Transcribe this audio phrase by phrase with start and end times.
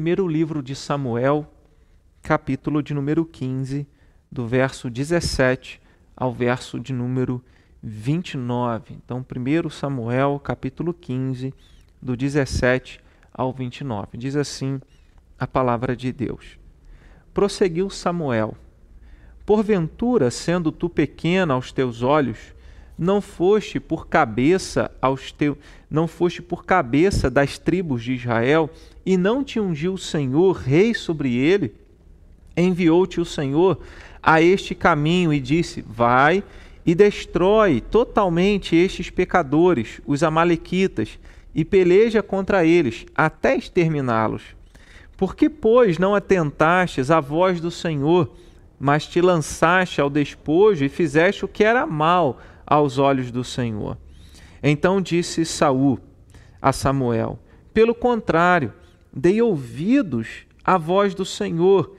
[0.00, 1.46] Primeiro livro de Samuel,
[2.22, 3.86] capítulo de número 15,
[4.32, 5.78] do verso 17
[6.16, 7.44] ao verso de número
[7.82, 8.94] 29.
[8.94, 11.52] Então, primeiro Samuel, capítulo 15,
[12.00, 12.98] do 17
[13.30, 14.16] ao 29.
[14.16, 14.80] Diz assim
[15.38, 16.58] a palavra de Deus.
[17.34, 18.56] Prosseguiu Samuel:
[19.44, 22.54] Porventura, sendo tu pequena aos teus olhos,
[23.00, 25.56] não foste por cabeça aos teus
[25.90, 28.68] não foste por cabeça das tribos de Israel
[29.04, 31.74] e não te ungiu o Senhor rei sobre ele,
[32.54, 33.80] enviou-te o Senhor
[34.22, 36.44] a este caminho e disse: Vai
[36.84, 41.18] e destrói totalmente estes pecadores, os Amalequitas,
[41.54, 44.42] e peleja contra eles, até exterminá-los.
[45.16, 48.30] Por que, pois, não atentastes à voz do Senhor,
[48.78, 52.38] mas te lançaste ao despojo e fizeste o que era mal
[52.70, 53.98] aos olhos do Senhor?
[54.62, 55.98] Então disse Saul
[56.62, 57.38] a Samuel:
[57.74, 58.72] Pelo contrário,
[59.12, 61.96] dei ouvidos à voz do Senhor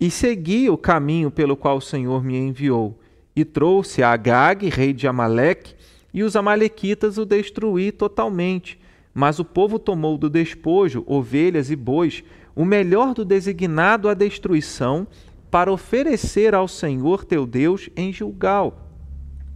[0.00, 3.00] e segui o caminho pelo qual o Senhor me enviou.
[3.34, 5.74] E trouxe a Agag, rei de Amaleque,
[6.12, 8.78] e os amalequitas o destruí totalmente.
[9.14, 12.22] Mas o povo tomou do despojo ovelhas e bois,
[12.54, 15.06] o melhor do designado à destruição,
[15.50, 18.87] para oferecer ao Senhor teu Deus em Gilgal.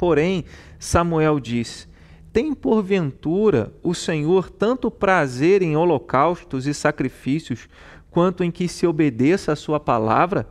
[0.03, 0.45] Porém,
[0.81, 1.87] Samuel disse:
[2.33, 7.69] tem porventura o Senhor tanto prazer em holocaustos e sacrifícios,
[8.11, 10.49] quanto em que se obedeça a sua palavra?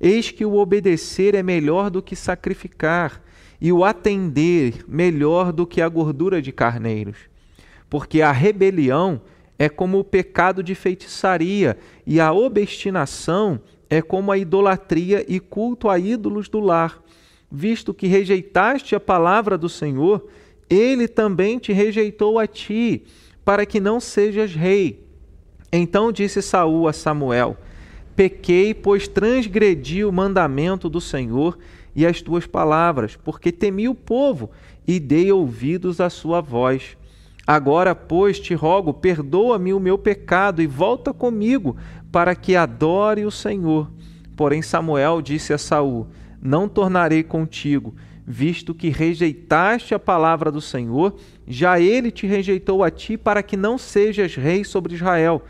[0.00, 3.20] Eis que o obedecer é melhor do que sacrificar,
[3.60, 7.16] e o atender melhor do que a gordura de carneiros.
[7.90, 9.20] Porque a rebelião
[9.58, 13.58] é como o pecado de feitiçaria, e a obstinação
[13.90, 17.02] é como a idolatria e culto a ídolos do lar.
[17.50, 20.26] Visto que rejeitaste a palavra do Senhor,
[20.68, 23.04] ele também te rejeitou a ti,
[23.44, 25.06] para que não sejas rei.
[25.72, 27.56] Então disse Saul a Samuel:
[28.14, 31.58] Pequei, pois transgredi o mandamento do Senhor
[31.94, 34.50] e as tuas palavras, porque temi o povo
[34.86, 36.96] e dei ouvidos à sua voz.
[37.46, 41.76] Agora, pois, te rogo, perdoa-me o meu pecado e volta comigo,
[42.12, 43.90] para que adore o Senhor.
[44.36, 46.06] Porém Samuel disse a Saul:
[46.40, 47.94] Não tornarei contigo
[48.30, 53.56] visto que rejeitaste a palavra do Senhor, já ele te rejeitou a ti para que
[53.56, 55.42] não sejas rei sobre Israel.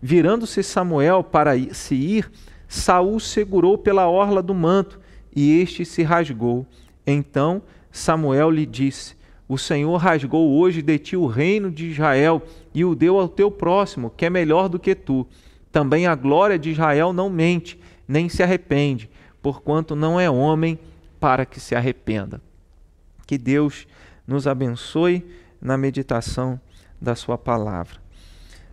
[0.00, 2.30] Virando-se Samuel para se ir,
[2.68, 5.00] Saul segurou pela orla do manto,
[5.34, 6.66] e este se rasgou.
[7.06, 9.16] Então Samuel lhe disse:
[9.48, 12.42] O Senhor rasgou hoje de ti o reino de Israel
[12.74, 15.26] e o deu ao teu próximo, que é melhor do que tu.
[15.72, 19.08] Também a glória de Israel não mente, nem se arrepende,
[19.48, 20.78] porquanto não é homem
[21.18, 22.38] para que se arrependa.
[23.26, 23.86] Que Deus
[24.26, 25.26] nos abençoe
[25.58, 26.60] na meditação
[27.00, 27.98] da Sua palavra.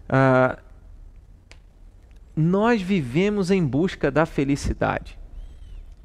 [0.10, 0.60] Ah,
[2.36, 5.18] nós vivemos em busca da felicidade.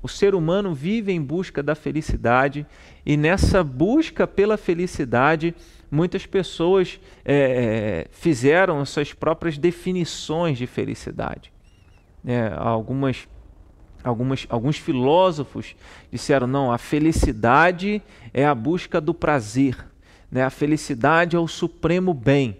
[0.00, 2.64] O ser humano vive em busca da felicidade
[3.04, 5.52] e nessa busca pela felicidade,
[5.90, 11.52] muitas pessoas é, fizeram suas próprias definições de felicidade.
[12.24, 13.26] É, algumas
[14.02, 15.74] Algumas, alguns filósofos
[16.10, 18.02] disseram: não, a felicidade
[18.32, 19.76] é a busca do prazer,
[20.30, 20.42] né?
[20.42, 22.56] a felicidade é o supremo bem.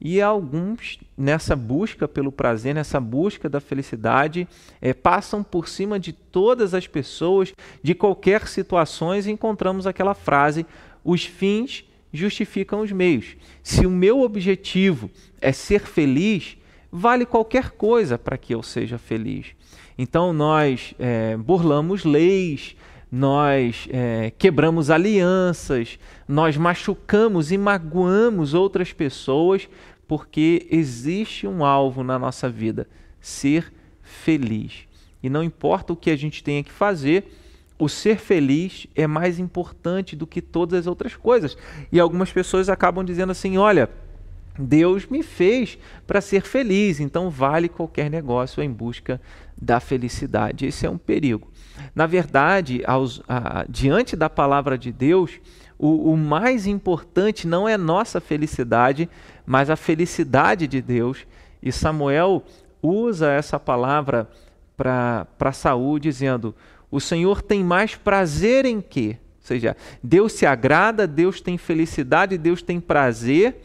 [0.00, 4.46] E alguns, nessa busca pelo prazer, nessa busca da felicidade,
[4.80, 10.64] é, passam por cima de todas as pessoas, de qualquer situação, e encontramos aquela frase:
[11.04, 13.36] os fins justificam os meios.
[13.62, 15.10] Se o meu objetivo
[15.40, 16.56] é ser feliz,
[16.90, 19.46] vale qualquer coisa para que eu seja feliz.
[19.98, 22.76] Então nós é, burlamos leis,
[23.10, 25.98] nós é, quebramos alianças,
[26.28, 29.68] nós machucamos e magoamos outras pessoas
[30.06, 32.86] porque existe um alvo na nossa vida:
[33.20, 33.72] ser
[34.02, 34.86] feliz.
[35.20, 37.34] E não importa o que a gente tenha que fazer,
[37.76, 41.58] o ser feliz é mais importante do que todas as outras coisas.
[41.90, 43.90] E algumas pessoas acabam dizendo assim: olha
[44.58, 49.20] Deus me fez para ser feliz, então vale qualquer negócio em busca
[49.60, 50.66] da felicidade.
[50.66, 51.50] Esse é um perigo.
[51.94, 55.40] Na verdade, aos, a, diante da palavra de Deus,
[55.78, 59.08] o, o mais importante não é nossa felicidade,
[59.46, 61.26] mas a felicidade de Deus.
[61.62, 62.44] E Samuel
[62.82, 64.28] usa essa palavra
[64.76, 66.54] para Saul, dizendo:
[66.90, 69.16] O Senhor tem mais prazer em quê?
[69.40, 73.56] Ou seja, Deus se agrada, Deus tem felicidade, Deus tem prazer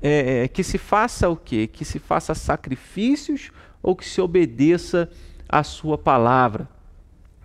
[0.00, 1.66] é, é, que se faça o quê?
[1.66, 3.50] Que se faça sacrifícios
[3.82, 5.10] ou que se obedeça
[5.48, 6.68] à sua palavra.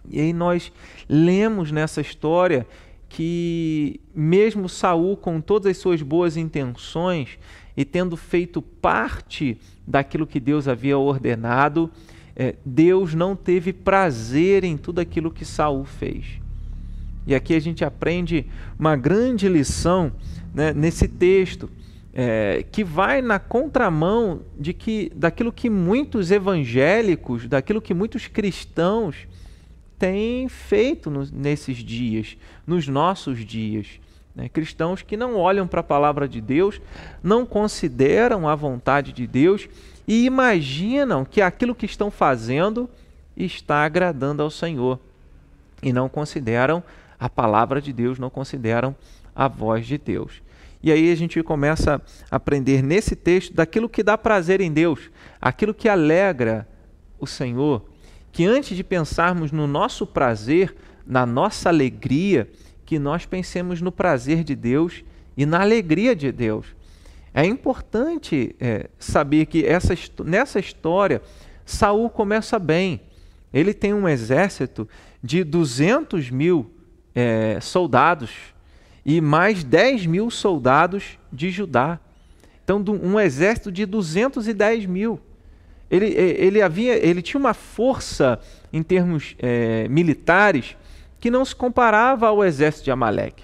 [0.09, 0.71] E aí nós
[1.07, 2.67] lemos nessa história
[3.07, 7.37] que mesmo Saul com todas as suas boas intenções,
[7.75, 11.89] e tendo feito parte daquilo que Deus havia ordenado,
[12.35, 16.39] é, Deus não teve prazer em tudo aquilo que Saul fez.
[17.25, 18.45] E aqui a gente aprende
[18.77, 20.11] uma grande lição
[20.53, 21.69] né, nesse texto,
[22.13, 29.27] é, que vai na contramão de que, daquilo que muitos evangélicos, daquilo que muitos cristãos
[29.97, 32.37] têm feito no, nesses dias,
[32.67, 33.99] nos nossos dias.
[34.35, 34.47] Né?
[34.47, 36.79] Cristãos que não olham para a palavra de Deus,
[37.23, 39.67] não consideram a vontade de Deus
[40.07, 42.87] e imaginam que aquilo que estão fazendo
[43.35, 44.99] está agradando ao Senhor
[45.81, 46.83] e não consideram
[47.19, 48.95] a palavra de Deus, não consideram
[49.35, 50.42] a voz de Deus.
[50.83, 55.09] E aí a gente começa a aprender nesse texto daquilo que dá prazer em Deus,
[55.39, 56.67] aquilo que alegra
[57.17, 57.85] o Senhor,
[58.33, 60.75] que antes de pensarmos no nosso prazer,
[61.07, 62.49] na nossa alegria,
[62.85, 65.05] que nós pensemos no prazer de Deus
[65.37, 66.75] e na alegria de Deus.
[67.33, 69.95] É importante é, saber que essa,
[70.25, 71.21] nessa história,
[71.65, 73.01] Saul começa bem.
[73.53, 74.87] Ele tem um exército
[75.23, 76.69] de 200 mil
[77.15, 78.52] é, soldados
[79.05, 81.99] e mais 10 mil soldados de Judá.
[82.63, 85.19] Então, um exército de 210 mil.
[85.91, 88.39] Ele, ele, havia, ele tinha uma força
[88.71, 90.75] em termos é, militares
[91.19, 93.43] que não se comparava ao exército de Amaleque.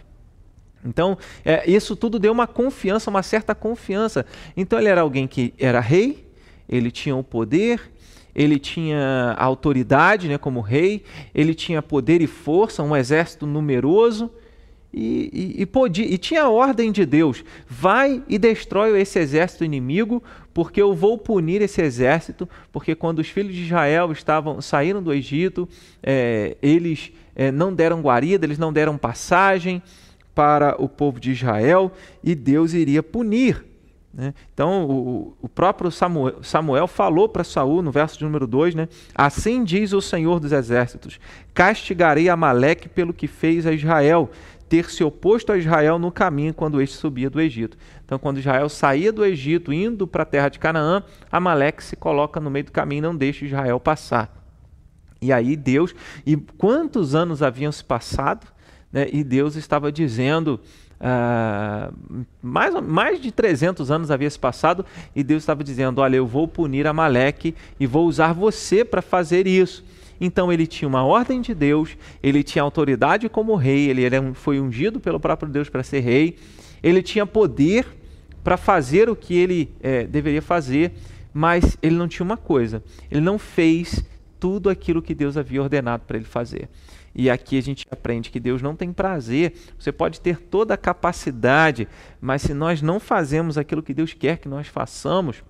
[0.84, 4.26] Então, é, isso tudo deu uma confiança, uma certa confiança.
[4.56, 6.28] Então, ele era alguém que era rei,
[6.68, 7.92] ele tinha o poder,
[8.34, 11.04] ele tinha autoridade né, como rei,
[11.36, 14.32] ele tinha poder e força, um exército numeroso,
[14.92, 19.64] e, e, e, podia, e tinha a ordem de Deus: vai e destrói esse exército
[19.64, 22.50] inimigo, porque eu vou punir esse exército.
[22.72, 25.70] Porque quando os filhos de Israel estavam saíram do Egito,
[26.02, 29.82] é, eles é, não deram guarida, eles não deram passagem
[30.34, 31.92] para o povo de Israel
[32.24, 33.66] e Deus iria punir.
[34.14, 34.34] Né?
[34.54, 38.90] Então, o, o, próprio Samuel, Samuel falou para Saul, no verso de número 2, né?
[39.14, 41.20] Assim diz o Senhor dos Exércitos:
[41.54, 44.32] Castigarei Amaleque pelo que fez a Israel,
[44.70, 47.76] ter se oposto a Israel no caminho quando este subia do Egito.
[48.06, 52.40] Então, quando Israel saía do Egito, indo para a terra de Canaã, Amaleque se coloca
[52.40, 54.32] no meio do caminho e não deixa Israel passar.
[55.22, 55.94] E aí Deus,
[56.26, 58.48] e quantos anos haviam se passado,
[58.92, 60.60] né, e Deus estava dizendo,
[61.00, 64.86] uh, mais, mais de 300 anos havia se passado,
[65.16, 69.46] e Deus estava dizendo: Olha, eu vou punir Amaleque e vou usar você para fazer
[69.46, 69.84] isso.
[70.20, 75.00] Então ele tinha uma ordem de Deus, ele tinha autoridade como rei, ele foi ungido
[75.00, 76.38] pelo próprio Deus para ser rei,
[76.84, 77.86] ele tinha poder
[78.44, 80.94] para fazer o que ele é, deveria fazer,
[81.34, 84.04] mas ele não tinha uma coisa: ele não fez
[84.40, 86.70] tudo aquilo que Deus havia ordenado para ele fazer.
[87.14, 89.54] E aqui a gente aprende que Deus não tem prazer.
[89.78, 91.88] Você pode ter toda a capacidade,
[92.22, 95.44] mas se nós não fazemos aquilo que Deus quer que nós façamos,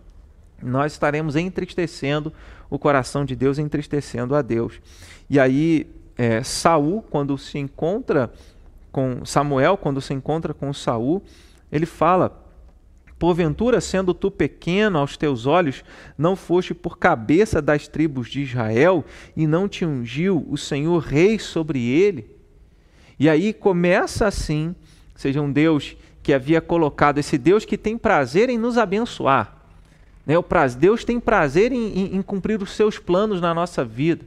[0.62, 2.34] nós estaremos entristecendo
[2.70, 4.80] o coração de Deus, entristecendo a Deus.
[5.30, 8.32] E aí, é, Saul, quando se encontra
[8.92, 11.24] com Samuel, quando se encontra com Saul,
[11.72, 12.46] ele fala:
[13.20, 15.84] Porventura, sendo tu pequeno aos teus olhos,
[16.18, 19.04] não foste por cabeça das tribos de Israel
[19.36, 22.32] e não te ungiu o Senhor rei sobre ele?
[23.20, 24.74] E aí começa assim,
[25.14, 29.59] seja um Deus que havia colocado, esse Deus que tem prazer em nos abençoar.
[30.26, 30.38] Né?
[30.38, 34.26] O prazer, Deus tem prazer em, em, em cumprir os seus planos na nossa vida.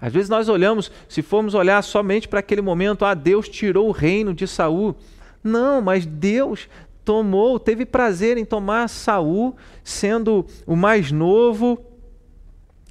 [0.00, 3.92] Às vezes nós olhamos, se formos olhar somente para aquele momento, ah, Deus tirou o
[3.92, 4.94] reino de Saul.
[5.42, 6.68] Não, mas Deus
[7.04, 11.82] tomou, teve prazer em tomar Saul, sendo o mais novo,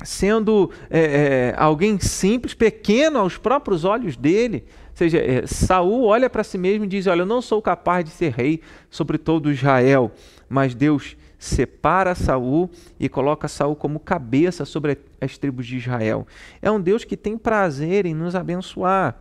[0.03, 4.65] sendo é, é, alguém simples, pequeno aos próprios olhos dele.
[4.67, 8.03] Ou seja, é, Saul olha para si mesmo e diz: Olha, eu não sou capaz
[8.03, 10.11] de ser rei sobre todo Israel,
[10.49, 16.25] mas Deus separa Saul e coloca Saul como cabeça sobre as tribos de Israel.
[16.61, 19.15] É um Deus que tem prazer em nos abençoar.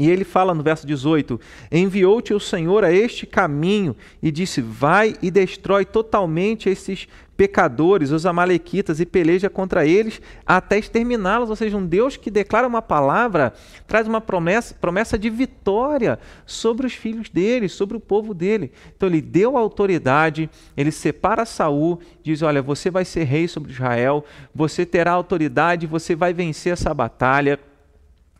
[0.00, 1.38] E ele fala no verso 18:
[1.70, 7.06] Enviou-te o Senhor a este caminho e disse: Vai e destrói totalmente esses
[7.40, 11.48] pecadores, os amalequitas, e peleja contra eles até exterminá-los.
[11.48, 13.54] Ou seja, um Deus que declara uma palavra,
[13.86, 18.70] traz uma promessa, promessa de vitória sobre os filhos dele, sobre o povo dele.
[18.94, 24.22] Então ele deu autoridade, ele separa Saul, diz: Olha, você vai ser rei sobre Israel,
[24.54, 27.58] você terá autoridade, você vai vencer essa batalha.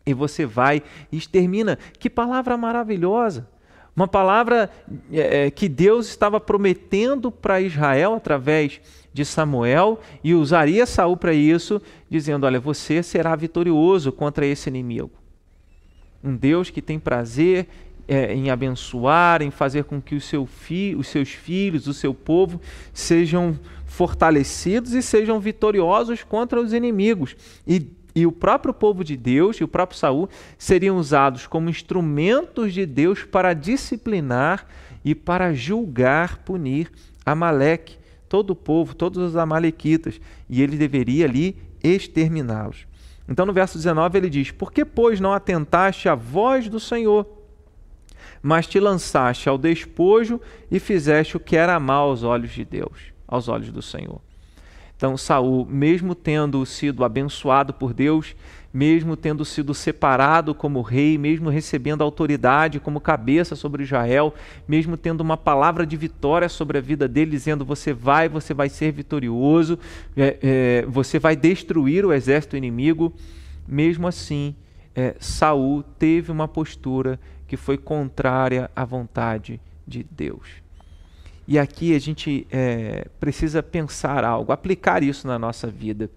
[0.05, 1.77] E você vai e extermina.
[1.97, 3.47] Que palavra maravilhosa!
[3.95, 4.69] Uma palavra
[5.11, 8.79] é, é, que Deus estava prometendo para Israel através
[9.13, 15.11] de Samuel e usaria Saul para isso, dizendo: Olha, você será vitorioso contra esse inimigo.
[16.23, 17.67] Um Deus que tem prazer
[18.07, 22.61] é, em abençoar, em fazer com que seu fi, os seus filhos, o seu povo,
[22.93, 27.35] sejam fortalecidos e sejam vitoriosos contra os inimigos.
[27.67, 27.79] E,
[28.15, 32.85] e o próprio povo de Deus e o próprio Saul seriam usados como instrumentos de
[32.85, 34.67] Deus para disciplinar
[35.03, 36.91] e para julgar, punir
[37.25, 42.87] Amaleque, todo o povo, todos os amalequitas, e ele deveria ali exterminá-los.
[43.27, 47.27] Então no verso 19 ele diz: Por que, pois, não atentaste à voz do Senhor,
[48.41, 53.13] mas te lançaste ao despojo e fizeste o que era mal aos olhos de Deus,
[53.27, 54.21] aos olhos do Senhor?
[55.01, 58.35] Então Saul, mesmo tendo sido abençoado por Deus,
[58.71, 64.31] mesmo tendo sido separado como rei, mesmo recebendo autoridade como cabeça sobre Israel,
[64.67, 68.69] mesmo tendo uma palavra de vitória sobre a vida dele, dizendo: Você vai, você vai
[68.69, 69.79] ser vitorioso,
[70.15, 73.11] é, é, você vai destruir o exército inimigo.
[73.67, 74.55] Mesmo assim,
[74.93, 80.61] é, Saul teve uma postura que foi contrária à vontade de Deus.
[81.51, 86.09] E aqui a gente é, precisa pensar algo, aplicar isso na nossa vida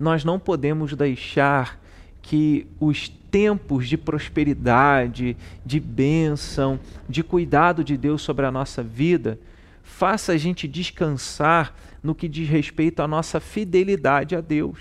[0.00, 1.78] nós não podemos deixar
[2.22, 9.38] que os tempos de prosperidade, de bênção, de cuidado de Deus sobre a nossa vida,
[9.82, 14.78] faça a gente descansar no que diz respeito à nossa fidelidade a Deus.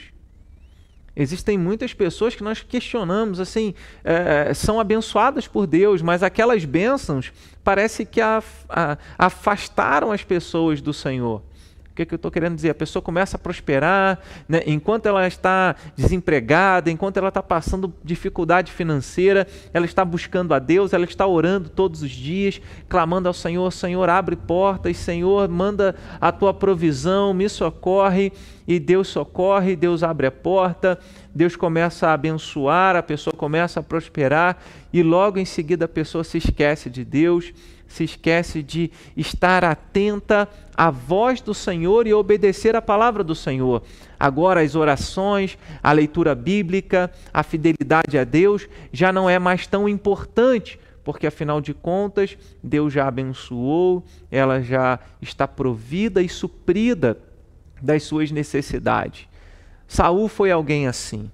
[1.21, 3.73] Existem muitas pessoas que nós questionamos, assim,
[4.05, 8.41] é, são abençoadas por Deus, mas aquelas bênçãos parece que a,
[9.17, 11.41] afastaram as pessoas do Senhor
[12.00, 12.70] que, que eu estou querendo dizer?
[12.70, 14.62] A pessoa começa a prosperar, né?
[14.65, 20.94] enquanto ela está desempregada, enquanto ela está passando dificuldade financeira, ela está buscando a Deus,
[20.94, 26.32] ela está orando todos os dias, clamando ao Senhor: Senhor, abre portas, Senhor, manda a
[26.32, 28.32] tua provisão, me socorre.
[28.68, 31.00] E Deus socorre, Deus abre a porta,
[31.34, 34.58] Deus começa a abençoar, a pessoa começa a prosperar,
[34.94, 37.51] e logo em seguida a pessoa se esquece de Deus
[37.89, 43.84] se esquece de estar atenta à voz do Senhor e obedecer à palavra do Senhor.
[44.17, 49.89] Agora, as orações, a leitura bíblica, a fidelidade a Deus já não é mais tão
[49.89, 57.17] importante, porque afinal de contas, Deus já abençoou, ela já está provida e suprida
[57.81, 59.27] das suas necessidades.
[59.88, 61.31] Saul foi alguém assim.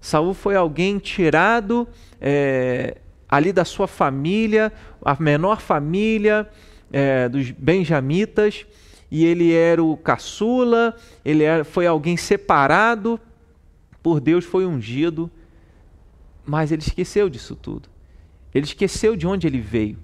[0.00, 1.88] Saul foi alguém tirado
[2.20, 4.72] é, ali da sua família,
[5.04, 6.48] a menor família
[6.92, 8.66] é, dos benjamitas,
[9.10, 13.20] e ele era o caçula, ele era, foi alguém separado
[14.02, 15.30] por Deus, foi ungido,
[16.44, 17.88] mas ele esqueceu disso tudo.
[18.54, 19.98] Ele esqueceu de onde ele veio.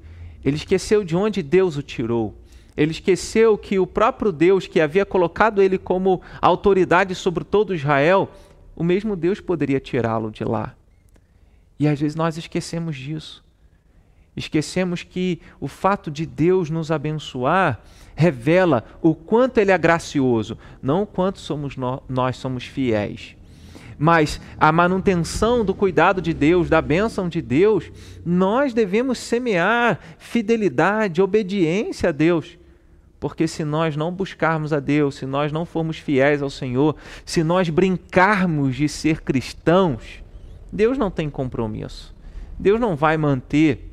[0.45, 2.35] Ele esqueceu de onde Deus o tirou.
[2.77, 8.31] Ele esqueceu que o próprio Deus que havia colocado ele como autoridade sobre todo Israel,
[8.75, 10.75] o mesmo Deus poderia tirá-lo de lá.
[11.83, 13.43] E às vezes nós esquecemos disso.
[14.37, 17.81] Esquecemos que o fato de Deus nos abençoar
[18.15, 21.75] revela o quanto Ele é gracioso, não o quanto somos
[22.09, 23.35] nós somos fiéis.
[23.99, 27.91] Mas a manutenção do cuidado de Deus, da bênção de Deus,
[28.25, 32.57] nós devemos semear fidelidade, obediência a Deus.
[33.19, 36.95] Porque se nós não buscarmos a Deus, se nós não formos fiéis ao Senhor,
[37.27, 40.22] se nós brincarmos de ser cristãos,
[40.73, 42.15] Deus não tem compromisso.
[42.59, 43.91] Deus não vai manter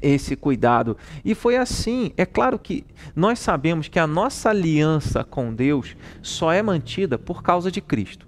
[0.00, 0.96] esse cuidado.
[1.24, 2.12] E foi assim.
[2.16, 7.42] É claro que nós sabemos que a nossa aliança com Deus só é mantida por
[7.42, 8.26] causa de Cristo.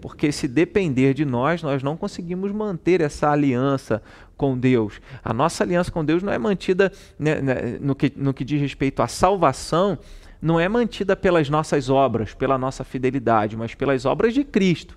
[0.00, 4.02] Porque se depender de nós, nós não conseguimos manter essa aliança
[4.36, 5.00] com Deus.
[5.24, 8.60] A nossa aliança com Deus não é mantida né, né, no, que, no que diz
[8.60, 9.98] respeito à salvação,
[10.40, 14.96] não é mantida pelas nossas obras, pela nossa fidelidade, mas pelas obras de Cristo.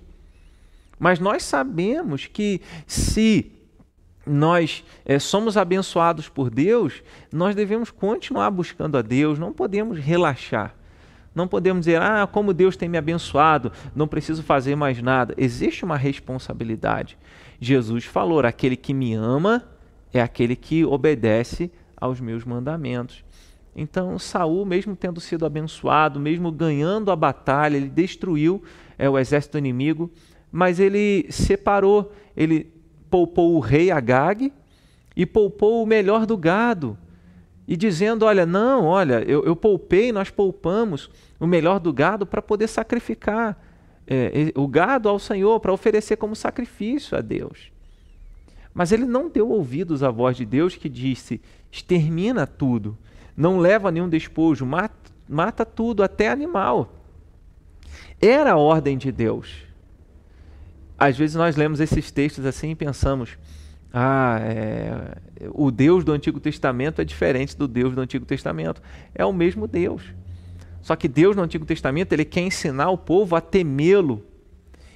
[1.00, 3.50] Mas nós sabemos que se
[4.26, 7.02] nós é, somos abençoados por Deus,
[7.32, 10.76] nós devemos continuar buscando a Deus, não podemos relaxar.
[11.34, 15.32] Não podemos dizer, ah, como Deus tem me abençoado, não preciso fazer mais nada.
[15.38, 17.16] Existe uma responsabilidade.
[17.58, 19.64] Jesus falou: aquele que me ama
[20.12, 23.24] é aquele que obedece aos meus mandamentos.
[23.74, 28.62] Então, Saul, mesmo tendo sido abençoado, mesmo ganhando a batalha, ele destruiu
[28.98, 30.10] é, o exército inimigo,
[30.50, 32.72] mas ele separou, ele
[33.08, 34.52] poupou o rei Agag
[35.14, 36.98] e poupou o melhor do gado.
[37.68, 42.42] E dizendo: Olha, não, olha, eu, eu poupei, nós poupamos o melhor do gado para
[42.42, 43.60] poder sacrificar
[44.06, 47.70] é, o gado ao Senhor, para oferecer como sacrifício a Deus.
[48.74, 51.40] Mas ele não deu ouvidos à voz de Deus que disse:
[51.70, 52.98] extermina tudo,
[53.36, 56.92] não leva nenhum despojo, mata, mata tudo, até animal.
[58.20, 59.69] Era a ordem de Deus
[61.00, 63.38] às vezes nós lemos esses textos assim e pensamos:
[63.92, 65.16] ah, é,
[65.52, 68.82] o Deus do Antigo Testamento é diferente do Deus do Antigo Testamento.
[69.14, 70.02] É o mesmo Deus.
[70.82, 74.22] Só que Deus no Antigo Testamento ele quer ensinar o povo a temê-lo.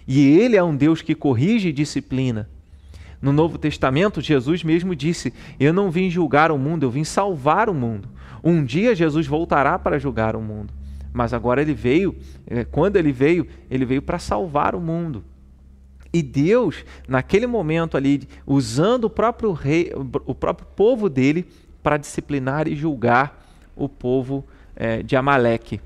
[0.06, 2.48] E ele é um Deus que corrige e disciplina.
[3.20, 7.70] No Novo Testamento, Jesus mesmo disse: Eu não vim julgar o mundo, eu vim salvar
[7.70, 8.08] o mundo.
[8.42, 10.72] Um dia Jesus voltará para julgar o mundo.
[11.12, 12.14] Mas agora ele veio,
[12.46, 15.24] é, quando ele veio, ele veio para salvar o mundo.
[16.14, 19.90] E Deus, naquele momento ali, usando o próprio rei,
[20.24, 21.44] o próprio povo dele
[21.82, 23.44] para disciplinar e julgar
[23.74, 24.44] o povo
[24.76, 25.80] é, de Amaleque,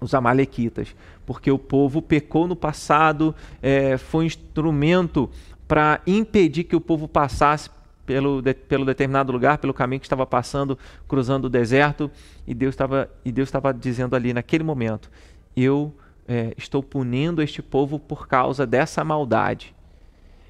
[0.00, 0.96] os amalequitas,
[1.26, 5.28] porque o povo pecou no passado, é, foi um instrumento
[5.68, 7.68] para impedir que o povo passasse
[8.06, 12.10] pelo, de, pelo determinado lugar, pelo caminho que estava passando, cruzando o deserto,
[12.46, 15.10] e Deus estava e Deus estava dizendo ali naquele momento:
[15.54, 15.94] eu
[16.26, 19.74] é, estou punindo este povo por causa dessa maldade.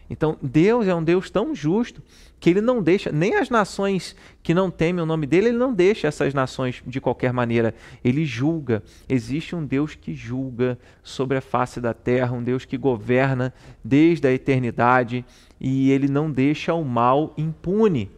[0.09, 2.03] Então, Deus é um Deus tão justo
[2.39, 5.73] que ele não deixa, nem as nações que não temem o nome dele, ele não
[5.73, 7.75] deixa essas nações de qualquer maneira.
[8.05, 8.83] Ele julga.
[9.09, 13.53] Existe um Deus que julga sobre a face da terra, um Deus que governa
[13.83, 15.25] desde a eternidade
[15.59, 18.11] e ele não deixa o mal impune.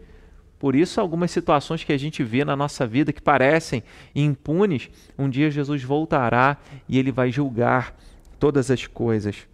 [0.59, 3.83] Por isso, algumas situações que a gente vê na nossa vida que parecem
[4.15, 6.57] impunes, um dia Jesus voltará
[6.89, 7.95] e ele vai julgar
[8.39, 9.47] todas as coisas.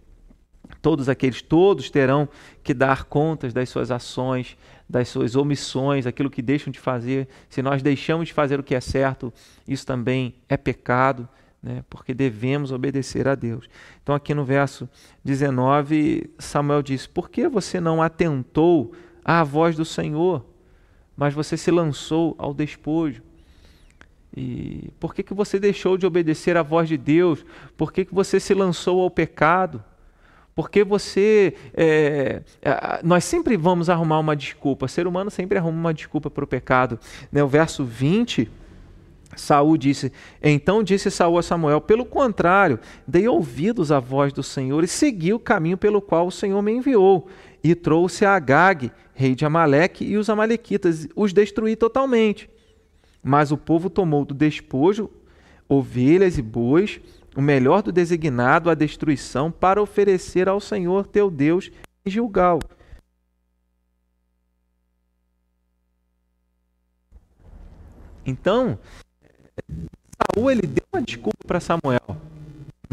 [0.81, 2.27] Todos aqueles, todos terão
[2.63, 4.57] que dar contas das suas ações,
[4.89, 7.27] das suas omissões, aquilo que deixam de fazer.
[7.49, 9.31] Se nós deixamos de fazer o que é certo,
[9.67, 11.27] isso também é pecado,
[11.61, 11.83] né?
[11.89, 13.69] porque devemos obedecer a Deus.
[14.01, 14.89] Então, aqui no verso
[15.23, 18.93] 19, Samuel diz: Por que você não atentou
[19.23, 20.45] à voz do Senhor,
[21.15, 23.21] mas você se lançou ao despojo?
[24.35, 27.45] E por que, que você deixou de obedecer à voz de Deus?
[27.77, 29.83] Por que, que você se lançou ao pecado?
[30.55, 31.55] Porque você.
[31.73, 32.41] É,
[33.03, 34.85] nós sempre vamos arrumar uma desculpa.
[34.85, 36.99] O ser humano sempre arruma uma desculpa para o pecado.
[37.31, 37.43] Né?
[37.43, 38.49] O verso 20.
[39.35, 40.11] Saul disse:
[40.43, 45.33] Então disse Saul a Samuel: Pelo contrário, dei ouvidos à voz do Senhor e segui
[45.33, 47.27] o caminho pelo qual o Senhor me enviou.
[47.63, 52.49] E trouxe a Agag, rei de Amaleque, e os amalequitas, os destruí totalmente.
[53.23, 55.09] Mas o povo tomou do despojo
[55.67, 56.99] ovelhas e bois,
[57.35, 61.71] o melhor do designado à destruição, para oferecer ao Senhor teu Deus
[62.05, 62.59] em Gilgal.
[68.25, 68.79] Então,
[70.35, 72.17] Saul ele deu uma desculpa para Samuel.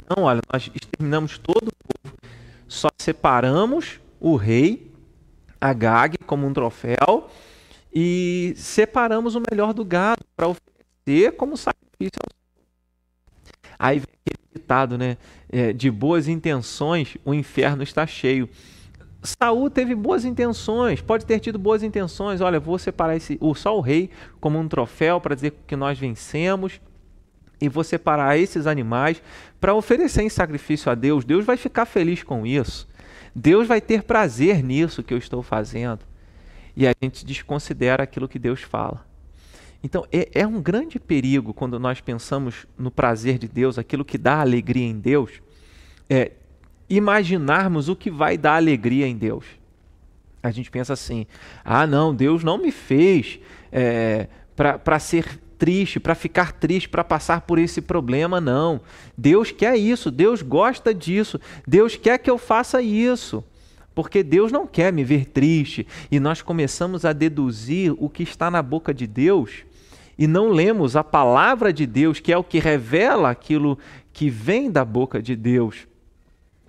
[0.08, 2.16] Não, olha, nós exterminamos todo o povo,
[2.66, 4.92] só separamos o rei
[5.60, 7.28] Agag como um troféu
[7.92, 12.40] e separamos o melhor do gado para oferecer como sacrifício ao
[13.78, 15.16] Aí vem aquele ditado, né?
[15.50, 18.46] É, de boas intenções, o inferno está cheio.
[19.22, 22.42] Saul teve boas intenções, pode ter tido boas intenções.
[22.42, 25.98] Olha, vou separar esse, o só o rei como um troféu para dizer que nós
[25.98, 26.78] vencemos
[27.58, 29.22] e vou separar esses animais
[29.58, 31.24] para oferecer em sacrifício a Deus.
[31.24, 32.86] Deus vai ficar feliz com isso.
[33.34, 36.00] Deus vai ter prazer nisso que eu estou fazendo.
[36.76, 39.04] E a gente desconsidera aquilo que Deus fala.
[39.82, 44.18] Então, é, é, um grande perigo quando nós pensamos no prazer de Deus, aquilo que
[44.18, 45.40] dá alegria em Deus,
[46.08, 46.32] é
[46.88, 49.44] imaginarmos o que vai dar alegria em Deus.
[50.42, 51.26] A gente pensa assim:
[51.64, 53.38] ah, não, Deus não me fez
[53.72, 58.80] é, para ser triste, para ficar triste, para passar por esse problema, não.
[59.16, 63.44] Deus quer isso, Deus gosta disso, Deus quer que eu faça isso
[63.92, 65.86] porque Deus não quer me ver triste.
[66.10, 69.64] E nós começamos a deduzir o que está na boca de Deus
[70.20, 73.78] e não lemos a palavra de Deus, que é o que revela aquilo
[74.12, 75.88] que vem da boca de Deus.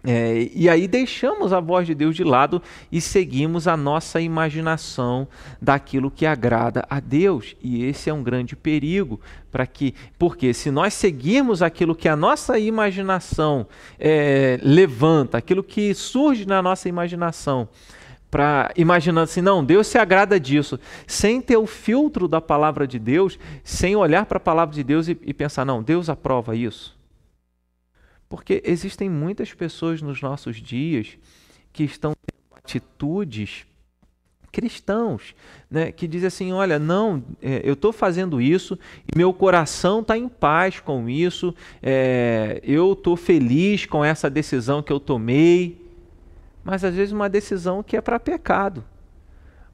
[0.03, 2.61] É, e aí deixamos a voz de Deus de lado
[2.91, 5.27] e seguimos a nossa imaginação
[5.61, 7.55] daquilo que agrada a Deus.
[7.61, 9.19] E esse é um grande perigo
[9.51, 13.67] para que, porque se nós seguirmos aquilo que a nossa imaginação
[13.99, 17.69] é, levanta, aquilo que surge na nossa imaginação,
[18.31, 22.97] para imaginando assim, não, Deus se agrada disso, sem ter o filtro da palavra de
[22.97, 27.00] Deus, sem olhar para a palavra de Deus e, e, pensar, não, Deus aprova isso.
[28.31, 31.17] Porque existem muitas pessoas nos nossos dias
[31.73, 33.65] que estão tendo atitudes
[34.49, 35.35] cristãos,
[35.69, 38.79] né, que dizem assim, olha, não, é, eu estou fazendo isso
[39.13, 44.81] e meu coração está em paz com isso, é, eu estou feliz com essa decisão
[44.81, 45.85] que eu tomei,
[46.63, 48.81] mas às vezes uma decisão que é para pecado,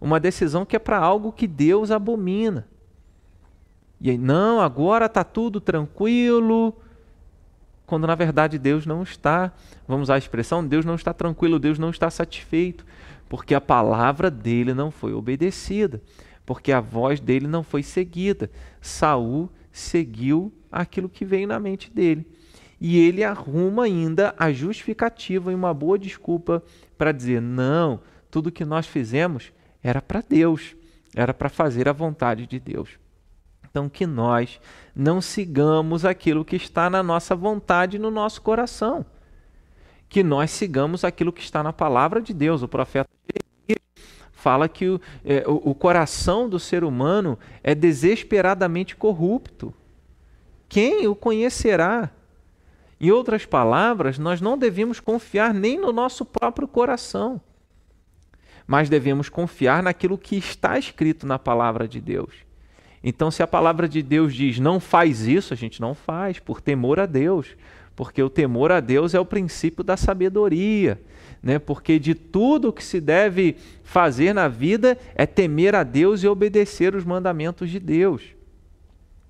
[0.02, 2.67] uma decisão que é para algo que Deus abomina.
[4.02, 6.76] E aí, não, agora está tudo tranquilo,
[7.88, 9.52] quando na verdade Deus não está,
[9.88, 12.86] vamos usar a expressão, Deus não está tranquilo, Deus não está satisfeito,
[13.30, 16.02] porque a palavra dele não foi obedecida,
[16.45, 18.52] porque a voz dele não foi seguida.
[18.82, 22.28] Saul seguiu aquilo que veio na mente dele.
[22.80, 26.62] E ele arruma ainda a justificativa e uma boa desculpa
[26.97, 30.76] para dizer: não, tudo que nós fizemos era para Deus,
[31.15, 33.00] era para fazer a vontade de Deus.
[33.78, 34.60] Então, que nós
[34.96, 39.06] não sigamos aquilo que está na nossa vontade no nosso coração.
[40.10, 42.63] Que nós sigamos aquilo que está na palavra de Deus.
[42.63, 43.08] O profeta
[44.32, 49.72] fala que o, é, o, o coração do ser humano é desesperadamente corrupto.
[50.68, 52.10] Quem o conhecerá?
[53.00, 57.40] Em outras palavras, nós não devemos confiar nem no nosso próprio coração,
[58.66, 62.46] mas devemos confiar naquilo que está escrito na palavra de Deus.
[63.03, 66.62] Então, se a palavra de Deus diz não faz isso, a gente não faz, por
[66.62, 67.55] temor a Deus.
[67.95, 71.01] Porque o temor a Deus é o princípio da sabedoria.
[71.41, 71.60] Né?
[71.60, 76.95] Porque de tudo que se deve fazer na vida é temer a Deus e obedecer
[76.95, 78.21] os mandamentos de Deus.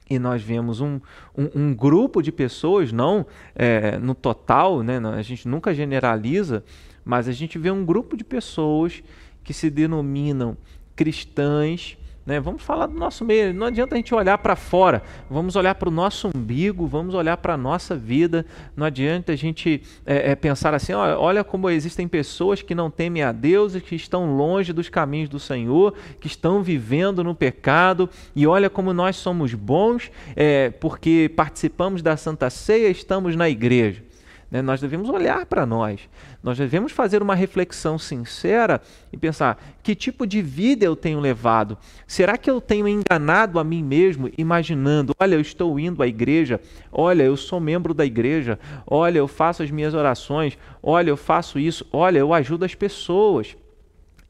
[0.10, 1.00] E nós vemos um,
[1.38, 5.00] um, um grupo de pessoas, não é, no total, né?
[5.00, 6.64] a gente nunca generaliza,
[7.04, 9.04] mas a gente vê um grupo de pessoas
[9.44, 10.58] que se denominam
[10.96, 11.98] cristãs
[12.28, 12.42] né?
[12.42, 13.54] Vamos falar do nosso meio.
[13.54, 15.02] Não adianta a gente olhar para fora.
[15.30, 18.46] Vamos olhar para o nosso umbigo, vamos olhar para a nossa vida.
[18.76, 22.92] Não adianta a gente é, é, pensar assim: olha, olha como existem pessoas que não
[22.92, 27.34] temem a Deus e que estão longe dos caminhos do Senhor, que estão vivendo no
[27.34, 28.10] pecado.
[28.36, 34.07] E olha como nós somos bons é, porque participamos da Santa Ceia, estamos na igreja.
[34.50, 34.62] Né?
[34.62, 36.10] Nós devemos olhar para nós,
[36.42, 38.82] nós devemos fazer uma reflexão sincera
[39.12, 41.78] e pensar: que tipo de vida eu tenho levado?
[42.08, 46.62] Será que eu tenho enganado a mim mesmo, imaginando, olha, eu estou indo à igreja,
[46.92, 51.60] olha, eu sou membro da igreja, olha, eu faço as minhas orações, olha, eu faço
[51.60, 53.56] isso, olha, eu ajudo as pessoas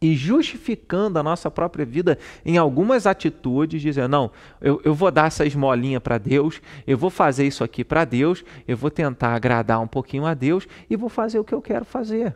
[0.01, 4.31] e justificando a nossa própria vida em algumas atitudes, dizendo: não,
[4.61, 8.43] eu, eu vou dar essa esmolinha para Deus, eu vou fazer isso aqui para Deus,
[8.67, 11.85] eu vou tentar agradar um pouquinho a Deus e vou fazer o que eu quero
[11.85, 12.35] fazer.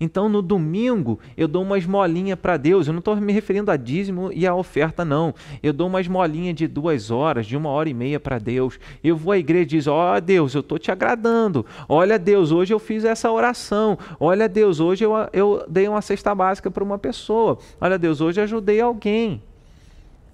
[0.00, 2.86] Então, no domingo, eu dou uma esmolinha para Deus.
[2.86, 5.34] Eu não estou me referindo a dízimo e a oferta, não.
[5.62, 8.78] Eu dou uma esmolinha de duas horas, de uma hora e meia para Deus.
[9.02, 11.66] Eu vou à igreja e diz: Ó oh, Deus, eu estou te agradando.
[11.88, 13.98] Olha, Deus, hoje eu fiz essa oração.
[14.20, 17.58] Olha, Deus, hoje eu, eu dei uma cesta básica para uma pessoa.
[17.80, 19.42] Olha, Deus, hoje ajudei alguém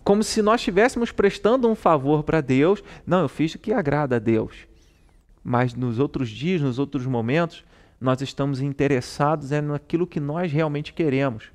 [0.05, 2.85] como se nós estivéssemos prestando um favor para Deus.
[3.07, 4.55] Não, eu fiz o que agrada a Deus.
[5.43, 7.65] Mas nos outros dias, nos outros momentos,
[8.05, 11.51] nós estamos interessados é naquilo que nós realmente queremos,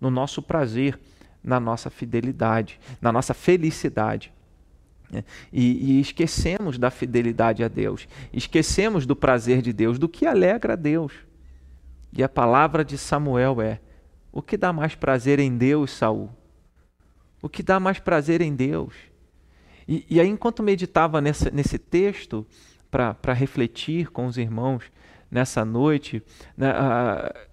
[0.00, 0.98] no nosso prazer,
[1.44, 4.32] na nossa fidelidade, na nossa felicidade.
[5.10, 5.22] Né?
[5.52, 10.72] E, e, esquecemos da fidelidade a Deus, esquecemos do prazer de Deus, do que alegra
[10.72, 11.12] a Deus.
[12.14, 13.78] E a palavra de Samuel é:
[14.32, 16.30] o que dá mais prazer em Deus, Saul?
[17.42, 18.94] O que dá mais prazer em Deus?
[19.86, 22.46] E, e aí, enquanto meditava nessa, nesse texto,
[22.90, 24.84] para refletir com os irmãos,
[25.30, 26.22] nessa noite,
[26.56, 26.72] né,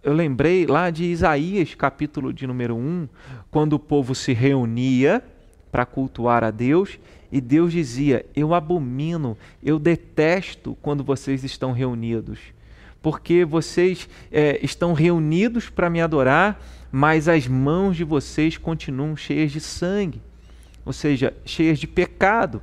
[0.03, 3.07] eu lembrei lá de Isaías, capítulo de número 1,
[3.51, 5.23] quando o povo se reunia
[5.71, 6.97] para cultuar a Deus
[7.31, 12.39] e Deus dizia: Eu abomino, eu detesto quando vocês estão reunidos,
[13.01, 16.59] porque vocês é, estão reunidos para me adorar,
[16.91, 20.21] mas as mãos de vocês continuam cheias de sangue,
[20.83, 22.61] ou seja, cheias de pecado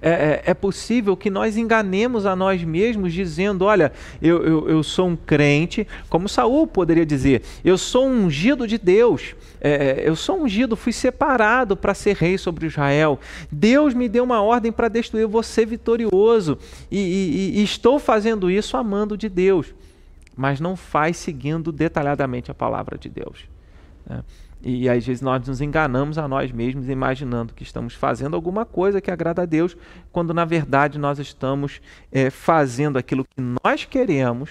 [0.00, 4.82] é, é, é, possível que nós enganemos a nós mesmos dizendo: olha, eu, eu, eu
[4.82, 10.08] sou um crente, como Saul poderia dizer, eu sou um ungido de Deus, é, é
[10.08, 13.18] eu sou ungido, fui separado para ser rei sobre Israel.
[13.50, 16.58] Deus me deu uma ordem para destruir, ser vitorioso
[16.90, 19.74] e, e, e estou fazendo isso amando de Deus,
[20.36, 23.44] mas não faz seguindo detalhadamente a palavra de Deus.
[24.08, 24.22] Né?
[24.60, 29.00] E às vezes nós nos enganamos a nós mesmos imaginando que estamos fazendo alguma coisa
[29.00, 29.76] que agrada a Deus,
[30.10, 34.50] quando na verdade nós estamos é, fazendo aquilo que nós queremos,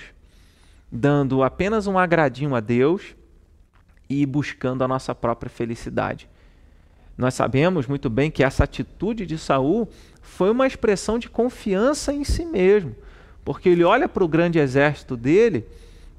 [0.90, 3.16] dando apenas um agradinho a Deus
[4.10, 6.30] e buscando a nossa própria felicidade.
[7.18, 9.90] Nós sabemos muito bem que essa atitude de Saul
[10.22, 12.96] foi uma expressão de confiança em si mesmo,
[13.44, 15.66] porque ele olha para o grande exército dele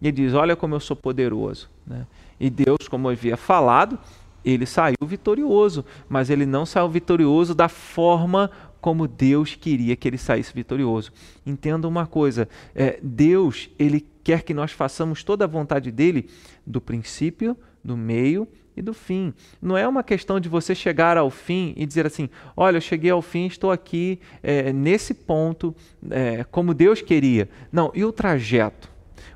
[0.03, 1.71] e diz: Olha como eu sou poderoso.
[1.87, 2.05] Né?
[2.39, 3.99] E Deus, como havia falado,
[4.45, 10.19] ele saiu vitorioso, mas ele não saiu vitorioso da forma como Deus queria que ele
[10.19, 11.13] saísse vitorioso.
[11.45, 16.29] Entenda uma coisa: é, Deus ele quer que nós façamos toda a vontade dele
[16.67, 18.47] do princípio, do meio
[18.77, 19.35] e do fim.
[19.61, 23.11] Não é uma questão de você chegar ao fim e dizer assim: olha, eu cheguei
[23.11, 25.75] ao fim, estou aqui é, nesse ponto,
[26.11, 27.49] é, como Deus queria.
[27.73, 28.91] Não, e o trajeto?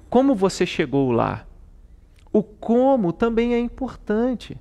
[0.09, 1.47] Como você chegou lá?
[2.33, 4.57] O como também é importante.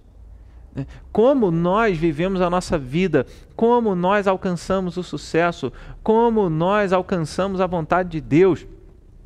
[0.75, 0.85] Né?
[1.11, 5.71] Como nós vivemos a nossa vida, como nós alcançamos o sucesso,
[6.03, 8.65] como nós alcançamos a vontade de Deus.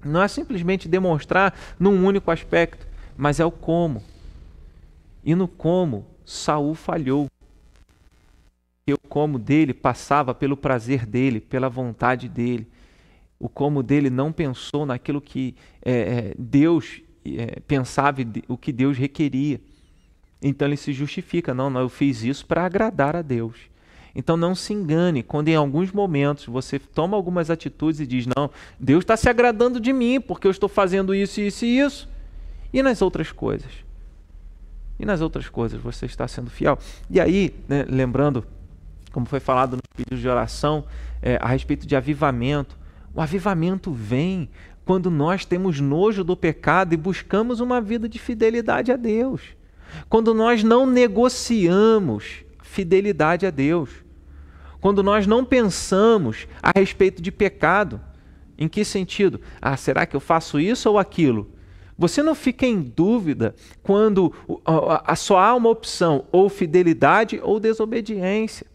[0.03, 4.03] Não é simplesmente demonstrar num único aspecto, mas é o como.
[5.23, 7.27] E no como, Saul falhou.
[8.87, 12.67] O como dele passava pelo prazer dele, pela vontade dele.
[13.39, 18.97] O como dele não pensou naquilo que é, é Deus é, pensava, o que Deus
[18.97, 19.59] requeria.
[20.41, 23.55] Então ele se justifica: não, não, eu fiz isso para agradar a Deus.
[24.15, 28.49] Então não se engane quando em alguns momentos você toma algumas atitudes e diz: não,
[28.79, 32.09] Deus está se agradando de mim porque eu estou fazendo isso, isso e isso.
[32.71, 33.71] E nas outras coisas?
[34.99, 36.77] E nas outras coisas você está sendo fiel?
[37.09, 38.45] E aí, né, lembrando,
[39.11, 40.85] como foi falado nos pedidos de oração,
[41.21, 42.77] é, a respeito de avivamento,
[43.13, 44.49] o avivamento vem
[44.85, 49.41] quando nós temos nojo do pecado e buscamos uma vida de fidelidade a Deus.
[50.07, 53.89] Quando nós não negociamos fidelidade a Deus.
[54.79, 57.99] Quando nós não pensamos a respeito de pecado.
[58.57, 59.41] Em que sentido?
[59.61, 61.49] Ah, será que eu faço isso ou aquilo?
[61.97, 64.33] Você não fica em dúvida quando
[65.15, 68.67] só há uma opção, ou fidelidade ou desobediência.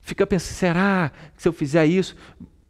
[0.00, 2.16] Fica pensando, será que se eu fizer isso?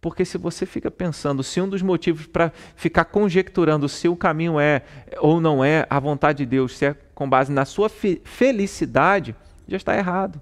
[0.00, 4.58] Porque se você fica pensando, se um dos motivos para ficar conjecturando se o caminho
[4.58, 4.82] é
[5.18, 9.36] ou não é a vontade de Deus, se é com base na sua felicidade,
[9.68, 10.40] já está errado.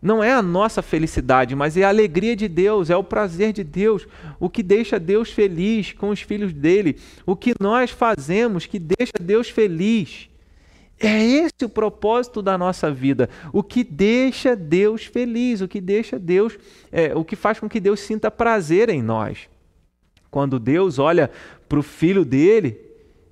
[0.00, 3.62] Não é a nossa felicidade, mas é a alegria de Deus, é o prazer de
[3.62, 8.78] Deus, o que deixa Deus feliz com os filhos dele, o que nós fazemos que
[8.78, 10.29] deixa Deus feliz.
[11.02, 16.18] É esse o propósito da nossa vida, o que deixa Deus feliz, o que deixa
[16.18, 16.58] Deus,
[16.92, 19.48] é, o que faz com que Deus sinta prazer em nós.
[20.30, 21.30] Quando Deus olha
[21.66, 22.78] para o filho dele,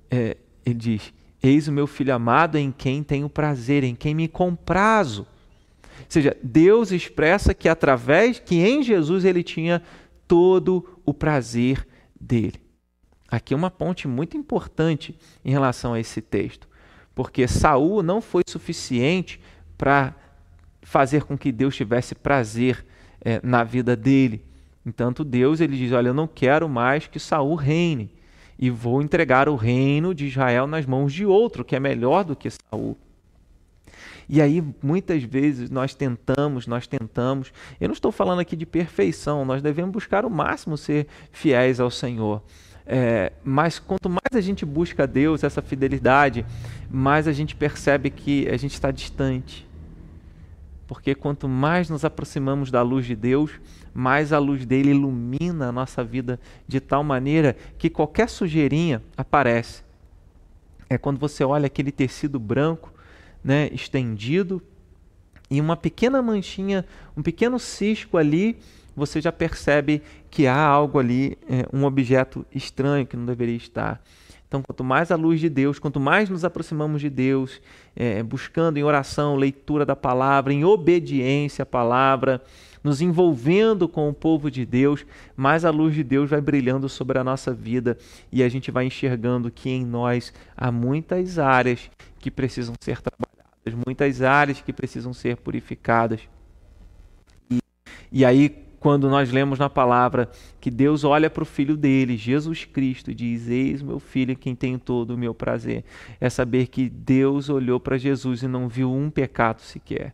[0.09, 4.27] é, ele diz: Eis o meu filho amado em quem tenho prazer, em quem me
[4.27, 5.21] comprazo.
[5.99, 9.81] Ou seja, Deus expressa que através, que em Jesus ele tinha
[10.27, 11.87] todo o prazer
[12.19, 12.59] dele.
[13.29, 16.67] Aqui uma ponte muito importante em relação a esse texto,
[17.13, 19.39] porque Saul não foi suficiente
[19.77, 20.15] para
[20.81, 22.85] fazer com que Deus tivesse prazer
[23.21, 24.43] é, na vida dele.
[24.85, 28.11] Entanto, Deus ele diz: Olha, eu não quero mais que Saul reine,
[28.57, 32.35] e vou entregar o reino de Israel nas mãos de outro que é melhor do
[32.35, 32.97] que Saul.
[34.27, 37.51] E aí, muitas vezes, nós tentamos, nós tentamos.
[37.81, 41.89] Eu não estou falando aqui de perfeição, nós devemos buscar o máximo ser fiéis ao
[41.89, 42.43] Senhor.
[42.91, 46.43] É, mas quanto mais a gente busca Deus, essa fidelidade,
[46.89, 49.67] mais a gente percebe que a gente está distante.
[50.87, 53.51] Porque quanto mais nos aproximamos da luz de Deus,
[53.93, 59.83] mais a luz dele ilumina a nossa vida de tal maneira que qualquer sujeirinha aparece.
[60.89, 62.91] É quando você olha aquele tecido branco
[63.43, 64.59] né, estendido
[65.47, 66.83] e uma pequena manchinha,
[67.15, 68.57] um pequeno cisco ali,
[68.95, 74.01] você já percebe que há algo ali, é, um objeto estranho que não deveria estar.
[74.49, 77.61] Então, quanto mais a luz de Deus, quanto mais nos aproximamos de Deus,
[77.95, 82.41] é, buscando em oração, leitura da palavra, em obediência à palavra,
[82.83, 87.19] nos envolvendo com o povo de Deus, mais a luz de Deus vai brilhando sobre
[87.19, 87.95] a nossa vida
[88.31, 93.85] e a gente vai enxergando que em nós há muitas áreas que precisam ser trabalhadas,
[93.85, 96.21] muitas áreas que precisam ser purificadas.
[97.51, 97.59] E,
[98.11, 102.65] e aí, quando nós lemos na palavra que Deus olha para o filho dele, Jesus
[102.65, 105.83] Cristo, e diz: Eis meu filho, quem tem todo o meu prazer.
[106.19, 110.13] É saber que Deus olhou para Jesus e não viu um pecado sequer.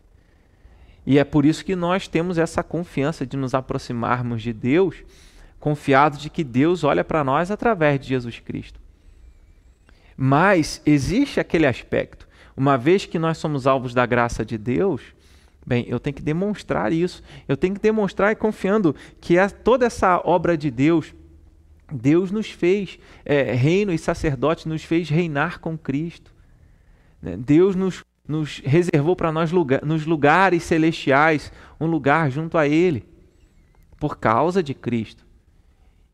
[1.06, 4.96] E é por isso que nós temos essa confiança de nos aproximarmos de Deus,
[5.60, 8.80] confiados de que Deus olha para nós através de Jesus Cristo.
[10.16, 12.26] Mas existe aquele aspecto.
[12.56, 15.02] Uma vez que nós somos alvos da graça de Deus,
[15.66, 17.22] bem, eu tenho que demonstrar isso.
[17.48, 21.14] Eu tenho que demonstrar e confiando que é toda essa obra de Deus,
[21.92, 26.32] Deus nos fez é, reino e sacerdote, nos fez reinar com Cristo.
[27.20, 27.36] Né?
[27.36, 33.04] Deus nos, nos reservou para nós lugar, nos lugares celestiais um lugar junto a Ele,
[33.98, 35.24] por causa de Cristo.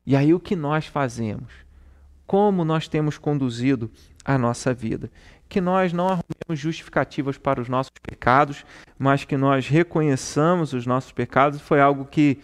[0.05, 1.63] E aí o que nós fazemos?
[2.33, 3.91] como nós temos conduzido
[4.25, 5.11] a nossa vida.
[5.53, 8.65] Que nós não arrumemos justificativas para os nossos pecados,
[8.99, 11.61] mas que nós reconheçamos os nossos pecados.
[11.61, 12.39] Foi algo que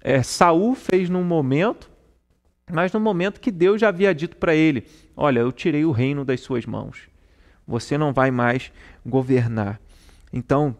[0.00, 1.90] é, Saul fez num momento,
[2.70, 6.24] mas no momento que Deus já havia dito para ele: Olha, eu tirei o reino
[6.24, 7.08] das suas mãos.
[7.66, 8.70] você não vai mais
[9.04, 9.80] governar.
[10.32, 10.76] Então,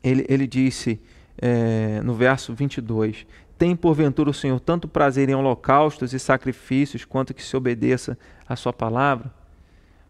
[0.00, 1.02] ele, ele disse
[1.38, 3.26] é, no verso 22:
[3.58, 8.16] Tem porventura o Senhor tanto prazer em holocaustos e sacrifícios quanto que se obedeça
[8.48, 9.34] a Sua palavra?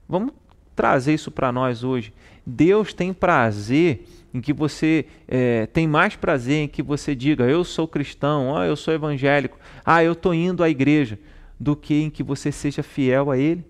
[0.07, 0.41] Vamos
[0.74, 2.12] trazer isso para nós hoje.
[2.46, 7.64] Deus tem prazer em que você é, tem mais prazer em que você diga eu
[7.64, 11.18] sou cristão, oh, eu sou evangélico, ah, eu estou indo à igreja,
[11.61, 13.64] do que em que você seja fiel a Ele.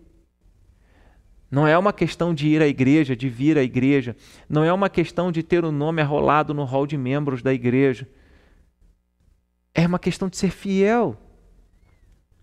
[1.51, 4.17] Não é uma questão de ir à igreja, de vir à igreja.
[4.49, 8.09] Não é uma questão de ter o nome arrolado no hall de membros da igreja.
[9.75, 11.15] É uma questão de ser fiel,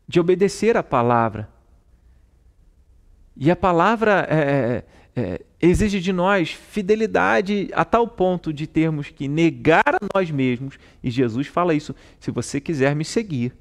[0.07, 1.49] de obedecer a palavra.
[3.35, 4.83] E a palavra é, é,
[5.15, 10.77] é, exige de nós fidelidade a tal ponto de termos que negar a nós mesmos.
[11.03, 13.53] E Jesus fala isso: se você quiser me seguir,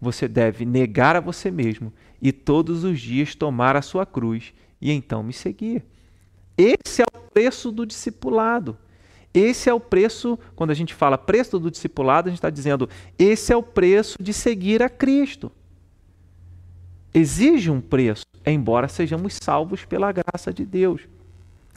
[0.00, 4.92] você deve negar a você mesmo e todos os dias tomar a sua cruz e
[4.92, 5.84] então me seguir.
[6.56, 8.76] Esse é o preço do discipulado.
[9.32, 12.88] Esse é o preço, quando a gente fala preço do discipulado, a gente está dizendo,
[13.18, 15.52] esse é o preço de seguir a Cristo.
[17.18, 21.00] Exige um preço, embora sejamos salvos pela graça de Deus.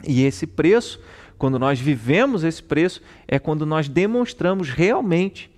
[0.06, 1.00] E esse preço,
[1.38, 5.50] quando nós vivemos esse preço, é quando nós demonstramos realmente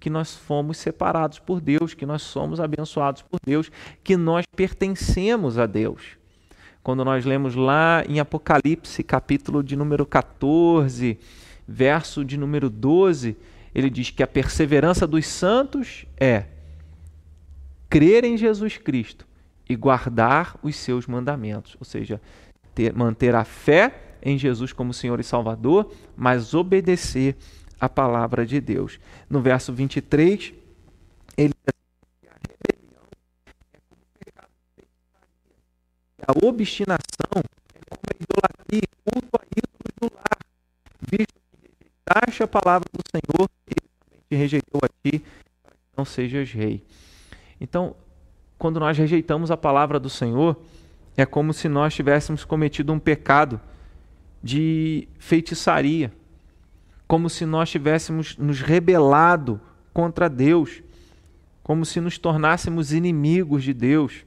[0.00, 3.70] que nós fomos separados por Deus, que nós somos abençoados por Deus,
[4.02, 6.18] que nós pertencemos a Deus.
[6.82, 11.16] Quando nós lemos lá em Apocalipse, capítulo de número 14,
[11.64, 13.36] verso de número 12,
[13.72, 16.46] ele diz que a perseverança dos santos é
[17.88, 19.27] crer em Jesus Cristo
[19.68, 22.20] e guardar os seus mandamentos, ou seja,
[22.74, 27.36] ter, manter a fé em Jesus como Senhor e Salvador, mas obedecer
[27.80, 28.98] a palavra de Deus.
[29.28, 30.52] No verso 23,
[31.36, 31.78] ele diz
[36.26, 36.98] a obstinação
[37.74, 40.38] é como a idolatria culto a ídolos do lar,
[41.00, 45.24] visto que rejeitaste a palavra do Senhor, ele também te rejeitou a ti,
[45.62, 46.84] para que não sejas rei.
[47.58, 47.96] Então,
[48.58, 50.56] quando nós rejeitamos a palavra do Senhor,
[51.16, 53.60] é como se nós tivéssemos cometido um pecado
[54.42, 56.12] de feitiçaria,
[57.06, 59.60] como se nós tivéssemos nos rebelado
[59.92, 60.82] contra Deus,
[61.62, 64.26] como se nos tornássemos inimigos de Deus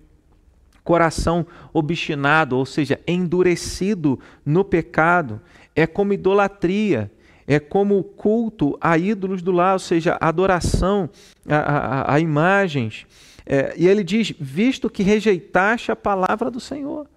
[0.84, 5.42] coração obstinado, ou seja, endurecido no pecado,
[5.76, 7.12] é como idolatria,
[7.48, 11.10] é como culto a ídolos do lar, ou seja, adoração
[11.48, 13.06] a, a, a imagens.
[13.46, 17.08] É, e ele diz: visto que rejeitaste a palavra do Senhor.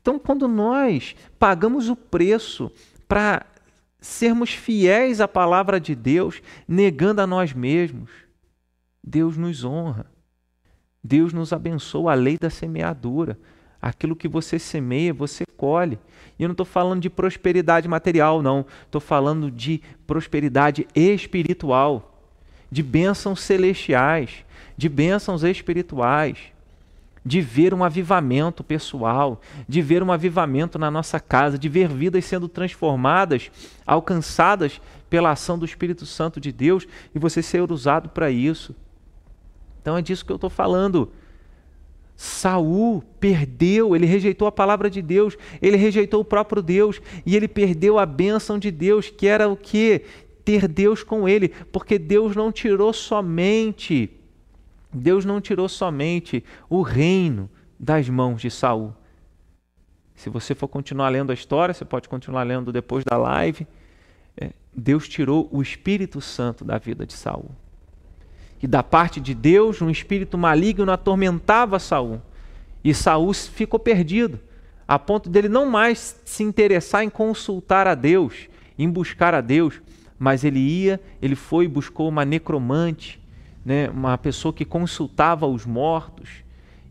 [0.00, 2.70] Então, quando nós pagamos o preço
[3.08, 3.44] para
[4.00, 8.10] sermos fiéis à palavra de Deus, negando a nós mesmos,
[9.02, 10.06] Deus nos honra.
[11.02, 13.38] Deus nos abençoa a lei da semeadura.
[13.80, 15.98] Aquilo que você semeia, você colhe.
[16.38, 18.66] E eu não estou falando de prosperidade material, não.
[18.84, 22.32] Estou falando de prosperidade espiritual,
[22.70, 24.44] de bênçãos celestiais,
[24.76, 26.38] de bênçãos espirituais,
[27.24, 32.24] de ver um avivamento pessoal, de ver um avivamento na nossa casa, de ver vidas
[32.24, 33.50] sendo transformadas,
[33.84, 38.76] alcançadas pela ação do Espírito Santo de Deus e você ser usado para isso.
[39.82, 41.10] Então é disso que eu estou falando.
[42.16, 47.48] Saul perdeu, ele rejeitou a palavra de Deus, ele rejeitou o próprio Deus e ele
[47.48, 50.02] perdeu a bênção de Deus, que era o que?
[50.44, 54.10] Ter Deus com ele, porque Deus não tirou somente,
[54.96, 58.94] Deus não tirou somente o reino das mãos de Saul.
[60.14, 63.66] Se você for continuar lendo a história, você pode continuar lendo depois da live.
[64.36, 67.50] É, Deus tirou o Espírito Santo da vida de Saul
[68.58, 72.20] que da parte de Deus um espírito maligno atormentava Saul.
[72.82, 74.40] E Saul ficou perdido,
[74.86, 79.80] a ponto dele não mais se interessar em consultar a Deus, em buscar a Deus,
[80.18, 83.20] mas ele ia, ele foi e buscou uma necromante,
[83.66, 86.44] né, uma pessoa que consultava os mortos.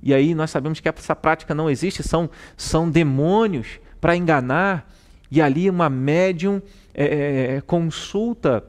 [0.03, 4.91] E aí nós sabemos que essa prática não existe, são, são demônios para enganar.
[5.31, 6.61] E ali uma médium
[6.93, 8.61] é, consulta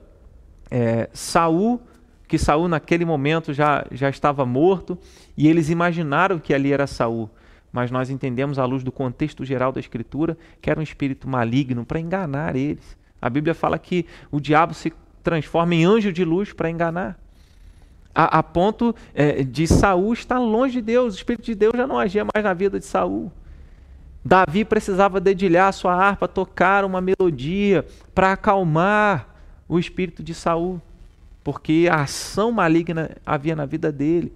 [0.71, 1.83] é, Saul
[2.29, 4.99] que Saul naquele momento já, já estava morto
[5.37, 7.29] e eles imaginaram que ali era Saul.
[7.73, 11.85] Mas nós entendemos à luz do contexto geral da escritura que era um espírito maligno
[11.85, 12.97] para enganar eles.
[13.21, 14.93] A Bíblia fala que o diabo se
[15.23, 17.26] transforma em anjo de luz para enganar.
[18.19, 21.87] A, a ponto é, de Saul estar longe de Deus, o Espírito de Deus já
[21.87, 23.31] não agia mais na vida de Saul.
[24.25, 29.29] Davi precisava dedilhar sua harpa, tocar uma melodia para acalmar
[29.69, 30.81] o espírito de Saul
[31.47, 34.33] porque a ação maligna havia na vida dele.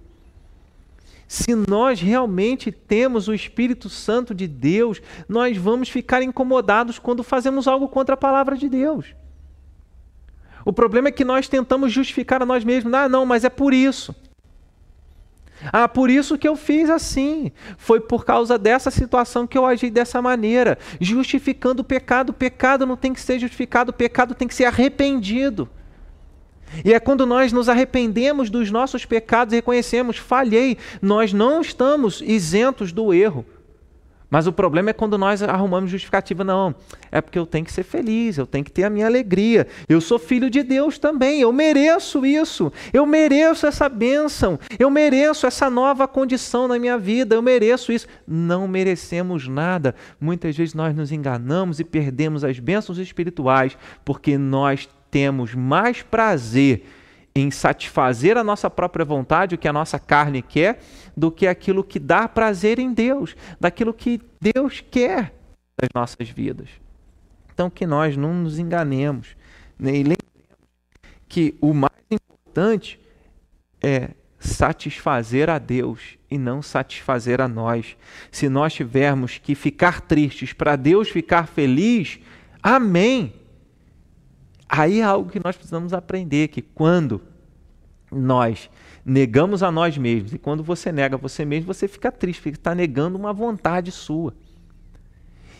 [1.27, 7.67] Se nós realmente temos o Espírito Santo de Deus, nós vamos ficar incomodados quando fazemos
[7.67, 9.13] algo contra a palavra de Deus.
[10.65, 12.93] O problema é que nós tentamos justificar a nós mesmos.
[12.93, 14.15] Ah, não, mas é por isso.
[15.71, 17.51] Ah, por isso que eu fiz assim.
[17.77, 22.31] Foi por causa dessa situação que eu agi dessa maneira, justificando o pecado.
[22.31, 25.69] O pecado não tem que ser justificado, o pecado tem que ser arrependido.
[26.85, 32.21] E é quando nós nos arrependemos dos nossos pecados e reconhecemos, falhei, nós não estamos
[32.21, 33.45] isentos do erro.
[34.31, 36.73] Mas o problema é quando nós arrumamos justificativa, não.
[37.11, 39.67] É porque eu tenho que ser feliz, eu tenho que ter a minha alegria.
[39.89, 42.71] Eu sou filho de Deus também, eu mereço isso.
[42.93, 44.57] Eu mereço essa bênção.
[44.79, 47.35] Eu mereço essa nova condição na minha vida.
[47.35, 48.07] Eu mereço isso.
[48.25, 49.93] Não merecemos nada.
[50.19, 56.85] Muitas vezes nós nos enganamos e perdemos as bênçãos espirituais porque nós temos mais prazer
[57.33, 60.81] em satisfazer a nossa própria vontade, o que a nossa carne quer,
[61.15, 65.33] do que aquilo que dá prazer em Deus, daquilo que Deus quer
[65.77, 66.69] das nossas vidas.
[67.53, 69.35] Então, que nós não nos enganemos.
[69.79, 69.91] Né?
[69.91, 70.17] Lembremos
[71.27, 72.99] que o mais importante
[73.81, 74.09] é
[74.39, 77.95] satisfazer a Deus e não satisfazer a nós.
[78.31, 82.19] Se nós tivermos que ficar tristes para Deus ficar feliz,
[82.61, 83.40] amém.
[84.73, 87.21] Aí é algo que nós precisamos aprender, que quando
[88.09, 88.69] nós
[89.05, 92.73] negamos a nós mesmos, e quando você nega você mesmo, você fica triste, porque está
[92.73, 94.33] negando uma vontade sua.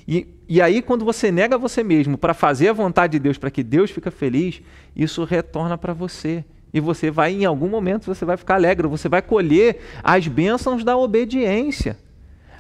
[0.08, 3.52] E, e aí, quando você nega você mesmo para fazer a vontade de Deus, para
[3.52, 4.62] que Deus fique feliz,
[4.96, 6.46] isso retorna para você.
[6.74, 10.86] E você vai, em algum momento, você vai ficar alegre, você vai colher as bênçãos
[10.86, 11.98] da obediência,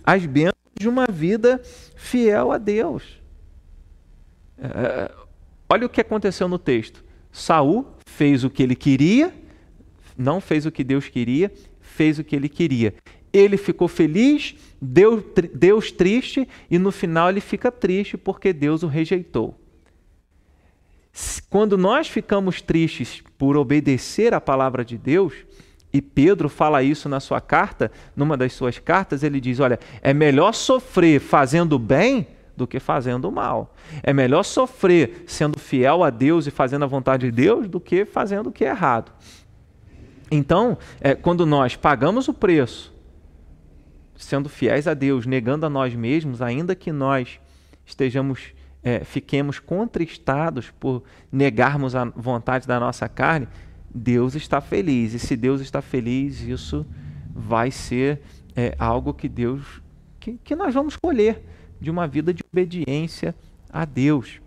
[0.03, 1.61] as bênçãos de uma vida
[1.95, 3.21] fiel a Deus.
[4.57, 5.20] É,
[5.71, 7.01] Olha o que aconteceu no texto.
[7.31, 9.33] Saul fez o que ele queria,
[10.17, 11.49] não fez o que Deus queria,
[11.79, 12.93] fez o que ele queria.
[13.31, 15.23] Ele ficou feliz, Deus,
[15.55, 19.57] Deus triste, e no final ele fica triste porque Deus o rejeitou.
[21.49, 25.33] Quando nós ficamos tristes por obedecer à palavra de Deus,
[25.93, 30.13] e Pedro fala isso na sua carta, numa das suas cartas, ele diz: Olha, é
[30.13, 33.73] melhor sofrer fazendo bem do que fazendo mal.
[34.03, 38.05] É melhor sofrer sendo fiel a Deus e fazendo a vontade de Deus do que
[38.05, 39.11] fazendo o que é errado.
[40.29, 42.93] Então, é, quando nós pagamos o preço,
[44.15, 47.39] sendo fiéis a Deus, negando a nós mesmos, ainda que nós
[47.85, 53.47] estejamos, é, fiquemos contristados por negarmos a vontade da nossa carne,
[53.93, 55.13] Deus está feliz.
[55.13, 56.85] E se Deus está feliz, isso
[57.33, 58.21] vai ser
[58.55, 59.81] é, algo que Deus,
[60.19, 61.43] que, que nós vamos colher
[61.81, 63.35] de uma vida de obediência
[63.69, 64.39] a Deus.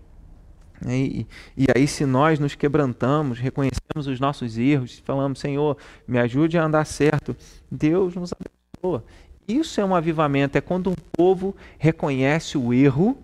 [0.86, 1.26] E,
[1.56, 5.76] e, aí, se nós nos quebrantamos, reconhecemos os nossos erros, falamos, Senhor,
[6.06, 7.36] me ajude a andar certo,
[7.70, 9.04] Deus nos abençoa.
[9.46, 13.18] Isso é um avivamento, é quando um povo reconhece o erro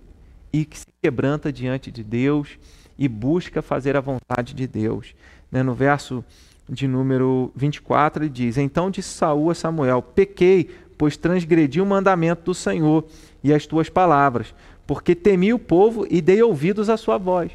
[0.52, 2.58] e que se quebranta diante de Deus
[2.98, 5.14] e busca fazer a vontade de Deus.
[5.50, 5.62] Né?
[5.62, 6.24] No verso
[6.68, 12.44] de número 24, ele diz: Então disse Saul a Samuel: Pequei, pois transgredi o mandamento
[12.44, 13.06] do Senhor
[13.42, 14.54] e as tuas palavras,
[14.86, 17.52] porque temi o povo e dei ouvidos à sua voz.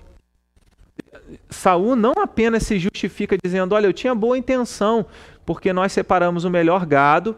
[1.49, 5.05] Saul não apenas se justifica dizendo: Olha, eu tinha boa intenção,
[5.45, 7.35] porque nós separamos o melhor gado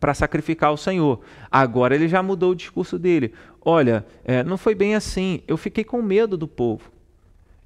[0.00, 1.20] para sacrificar ao Senhor.
[1.50, 3.32] Agora ele já mudou o discurso dele.
[3.64, 5.42] Olha, é, não foi bem assim.
[5.46, 6.90] Eu fiquei com medo do povo.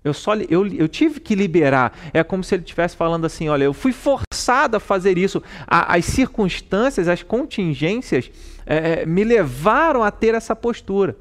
[0.05, 1.97] Eu, só, eu, eu tive que liberar.
[2.13, 5.43] É como se ele estivesse falando assim: olha, eu fui forçado a fazer isso.
[5.67, 8.31] A, as circunstâncias, as contingências
[8.67, 11.17] é, é, me levaram a ter essa postura.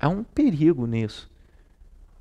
[0.00, 1.30] Há um perigo nisso.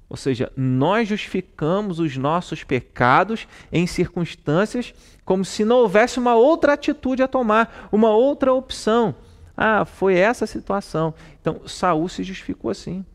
[0.09, 4.93] Ou seja, nós justificamos os nossos pecados em circunstâncias
[5.23, 9.15] como se não houvesse uma outra atitude a tomar, uma outra opção.
[9.55, 11.13] Ah, foi essa a situação.
[11.39, 13.05] Então, Saul se justificou assim.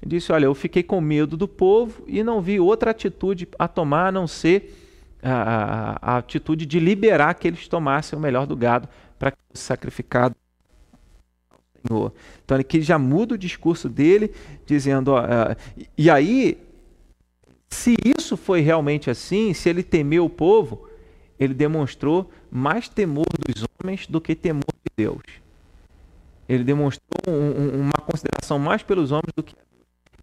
[0.00, 3.66] Ele disse: Olha, eu fiquei com medo do povo e não vi outra atitude a
[3.66, 4.72] tomar a não ser
[5.20, 9.38] a, a, a atitude de liberar que eles tomassem o melhor do gado para que
[9.50, 10.36] fosse sacrificado
[11.86, 12.12] Senhor.
[12.44, 14.32] Então ele que já muda o discurso dele,
[14.66, 15.56] dizendo: ó, uh,
[15.96, 16.58] e aí,
[17.68, 20.88] se isso foi realmente assim, se ele temeu o povo,
[21.38, 25.22] ele demonstrou mais temor dos homens do que temor de Deus.
[26.48, 29.54] Ele demonstrou um, um, uma consideração mais pelos homens do que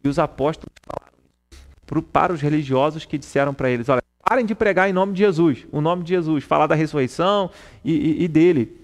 [0.03, 4.89] e os apóstolos falaram para os religiosos que disseram para eles: olha, parem de pregar
[4.89, 7.49] em nome de Jesus, o nome de Jesus, falar da ressurreição
[7.83, 8.79] e, e, e dele.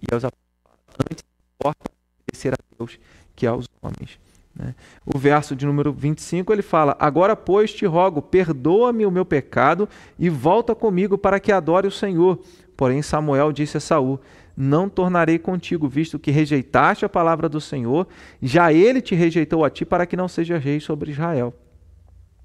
[0.00, 1.93] E aos apóstolos, antes importa
[2.34, 2.98] obedecer a Deus
[3.36, 4.18] que aos homens.
[4.54, 4.74] Né?
[5.04, 9.88] O verso de número 25 ele fala: Agora, pois, te rogo, perdoa-me o meu pecado
[10.18, 12.40] e volta comigo para que adore o Senhor.
[12.76, 14.20] Porém, Samuel disse a Saul:
[14.56, 18.06] não tornarei contigo, visto que rejeitaste a palavra do Senhor,
[18.40, 21.52] já ele te rejeitou a ti para que não seja rei sobre Israel.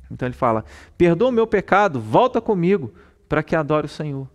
[0.10, 0.66] Então ele fala:
[0.98, 2.92] perdoa o meu pecado, volta comigo
[3.28, 4.28] para que adore o Senhor.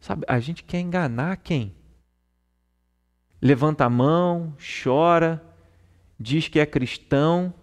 [0.00, 1.74] Sabe, a gente quer enganar quem?
[3.40, 5.42] Levanta a mão, chora,
[6.18, 7.54] diz que é cristão,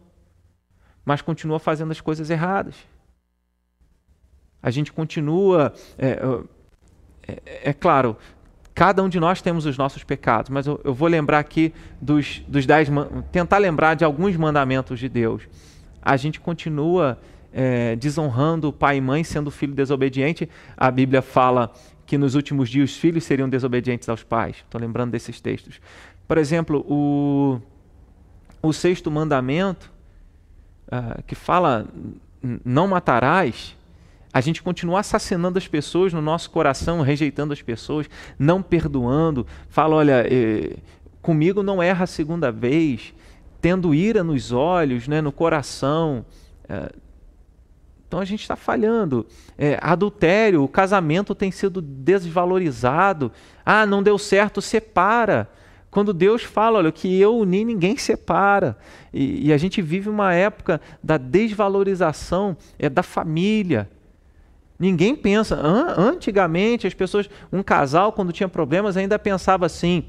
[1.06, 2.76] mas continua fazendo as coisas erradas.
[4.62, 5.74] A gente continua.
[5.98, 6.20] É,
[7.28, 8.18] é, é claro,
[8.74, 12.44] cada um de nós temos os nossos pecados, mas eu, eu vou lembrar aqui dos,
[12.48, 12.90] dos dez.
[13.32, 15.48] tentar lembrar de alguns mandamentos de Deus.
[16.02, 17.20] A gente continua
[17.54, 20.50] é, desonrando pai e mãe, sendo filho desobediente.
[20.76, 21.72] A Bíblia fala
[22.06, 24.58] que nos últimos dias os filhos seriam desobedientes aos pais.
[24.58, 25.80] Estou lembrando desses textos.
[26.28, 27.60] Por exemplo, o,
[28.62, 29.92] o sexto mandamento,
[30.88, 31.88] uh, que fala
[32.64, 33.76] não matarás,
[34.32, 39.48] a gente continua assassinando as pessoas no nosso coração, rejeitando as pessoas, não perdoando.
[39.68, 40.76] Fala, olha, eh,
[41.22, 43.14] comigo não erra a segunda vez,
[43.60, 46.26] tendo ira nos olhos, né, no coração.
[46.70, 46.92] Eh,
[48.08, 49.26] então a gente está falhando.
[49.58, 53.32] É, adultério, o casamento tem sido desvalorizado.
[53.66, 55.50] Ah, não deu certo, separa.
[55.92, 58.78] Quando Deus fala, olha, que eu uni, ninguém separa.
[59.14, 63.90] E, e a gente vive uma época da desvalorização é, da família.
[64.80, 65.60] Ninguém pensa.
[65.60, 70.06] Antigamente, as pessoas, um casal, quando tinha problemas, ainda pensava assim: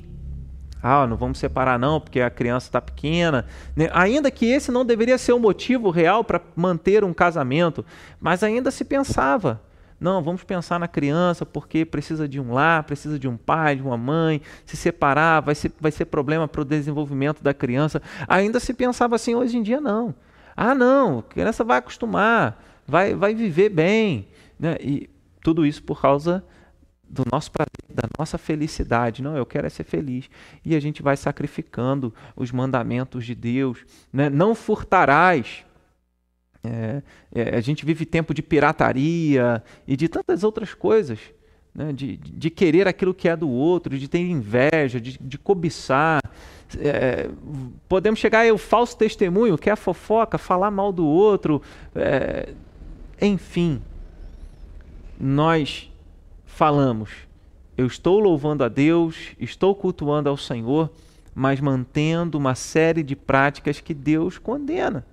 [0.83, 3.45] ah, não vamos separar não, porque a criança está pequena.
[3.75, 3.89] Né?
[3.93, 7.85] Ainda que esse não deveria ser o motivo real para manter um casamento,
[8.21, 9.61] mas ainda se pensava.
[10.01, 13.83] Não, vamos pensar na criança porque precisa de um lar, precisa de um pai, de
[13.83, 14.41] uma mãe.
[14.65, 18.01] Se separar vai ser, vai ser problema para o desenvolvimento da criança.
[18.29, 20.15] Ainda se pensava assim, hoje em dia não.
[20.57, 24.29] Ah, não, a criança vai acostumar, vai, vai viver bem.
[24.59, 24.77] Né?
[24.81, 25.11] E
[25.43, 26.45] tudo isso por causa
[27.09, 29.23] do nosso prazer, da nossa felicidade.
[29.23, 30.29] Não, eu quero é ser feliz.
[30.65, 33.85] E a gente vai sacrificando os mandamentos de Deus.
[34.13, 34.29] Né?
[34.29, 35.65] Não furtarás.
[36.63, 37.03] É,
[37.35, 41.19] é, a gente vive tempo de pirataria e de tantas outras coisas.
[41.75, 41.93] Né?
[41.93, 46.21] De, de querer aquilo que é do outro, de ter inveja, de, de cobiçar.
[46.79, 47.31] É,
[47.89, 51.63] podemos chegar ao falso testemunho, que é a fofoca, falar mal do outro.
[51.95, 52.51] É,
[53.21, 53.81] enfim,
[55.19, 55.91] nós
[56.59, 57.11] falamos,
[57.77, 60.91] eu estou louvando a Deus, estou cultuando ao Senhor,
[61.33, 65.07] mas mantendo uma série de práticas que Deus condena.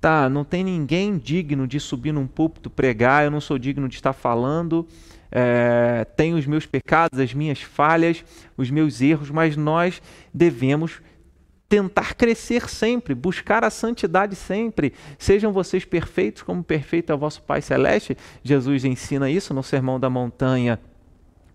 [0.00, 3.96] Tá, não tem ninguém digno de subir num púlpito pregar, eu não sou digno de
[3.96, 4.88] estar falando,
[5.30, 8.24] é, tenho os meus pecados, as minhas falhas,
[8.56, 10.00] os meus erros, mas nós
[10.32, 11.02] devemos
[11.70, 14.92] tentar crescer sempre, buscar a santidade sempre.
[15.16, 18.16] Sejam vocês perfeitos como perfeito é o vosso Pai Celeste.
[18.42, 20.80] Jesus ensina isso no Sermão da Montanha.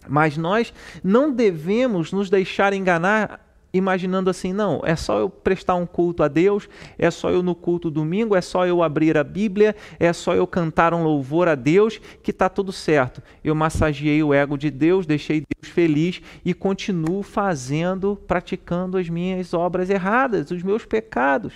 [0.08, 3.45] Mas nós não devemos nos deixar enganar
[3.78, 7.54] imaginando assim, não, é só eu prestar um culto a Deus, é só eu no
[7.54, 11.56] culto domingo, é só eu abrir a Bíblia, é só eu cantar um louvor a
[11.56, 13.22] Deus que está tudo certo.
[13.44, 19.54] Eu massageei o ego de Deus, deixei Deus feliz e continuo fazendo, praticando as minhas
[19.54, 21.54] obras erradas, os meus pecados.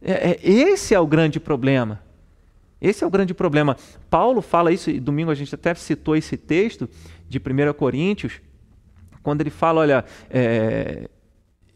[0.00, 2.00] É, é, esse é o grande problema.
[2.80, 3.76] Esse é o grande problema.
[4.10, 6.88] Paulo fala isso, e domingo a gente até citou esse texto
[7.28, 8.40] de 1 Coríntios,
[9.22, 11.08] quando ele fala, olha, é,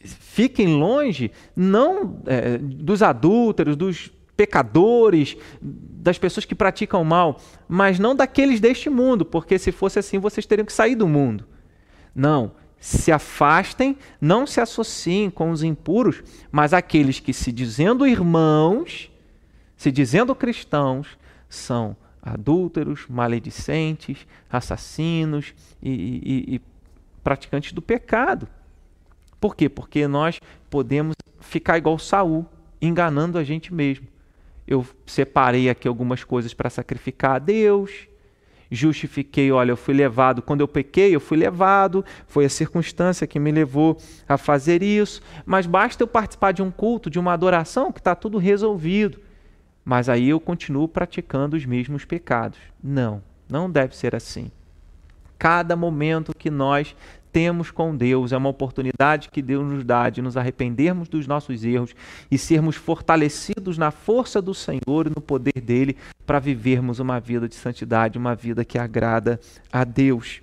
[0.00, 8.14] fiquem longe não é, dos adúlteros, dos pecadores, das pessoas que praticam mal, mas não
[8.14, 11.46] daqueles deste mundo, porque se fosse assim vocês teriam que sair do mundo.
[12.14, 16.22] Não, se afastem, não se associem com os impuros,
[16.52, 19.10] mas aqueles que se dizendo irmãos,
[19.76, 21.18] se dizendo cristãos,
[21.48, 26.60] são adúlteros, maledicentes, assassinos e, e, e
[27.26, 28.46] praticantes do pecado.
[29.40, 29.68] Por quê?
[29.68, 30.38] Porque nós
[30.70, 32.46] podemos ficar igual Saul,
[32.80, 34.06] enganando a gente mesmo.
[34.64, 38.06] Eu separei aqui algumas coisas para sacrificar a Deus,
[38.70, 43.40] justifiquei, olha, eu fui levado, quando eu pequei, eu fui levado, foi a circunstância que
[43.40, 43.98] me levou
[44.28, 48.14] a fazer isso, mas basta eu participar de um culto, de uma adoração, que está
[48.14, 49.18] tudo resolvido.
[49.84, 52.60] Mas aí eu continuo praticando os mesmos pecados.
[52.80, 54.52] Não, não deve ser assim.
[55.38, 56.96] Cada momento que nós
[57.36, 61.62] temos com Deus é uma oportunidade que Deus nos dá de nos arrependermos dos nossos
[61.66, 61.94] erros
[62.30, 67.46] e sermos fortalecidos na força do Senhor e no poder dele para vivermos uma vida
[67.46, 69.38] de santidade, uma vida que agrada
[69.70, 70.40] a Deus.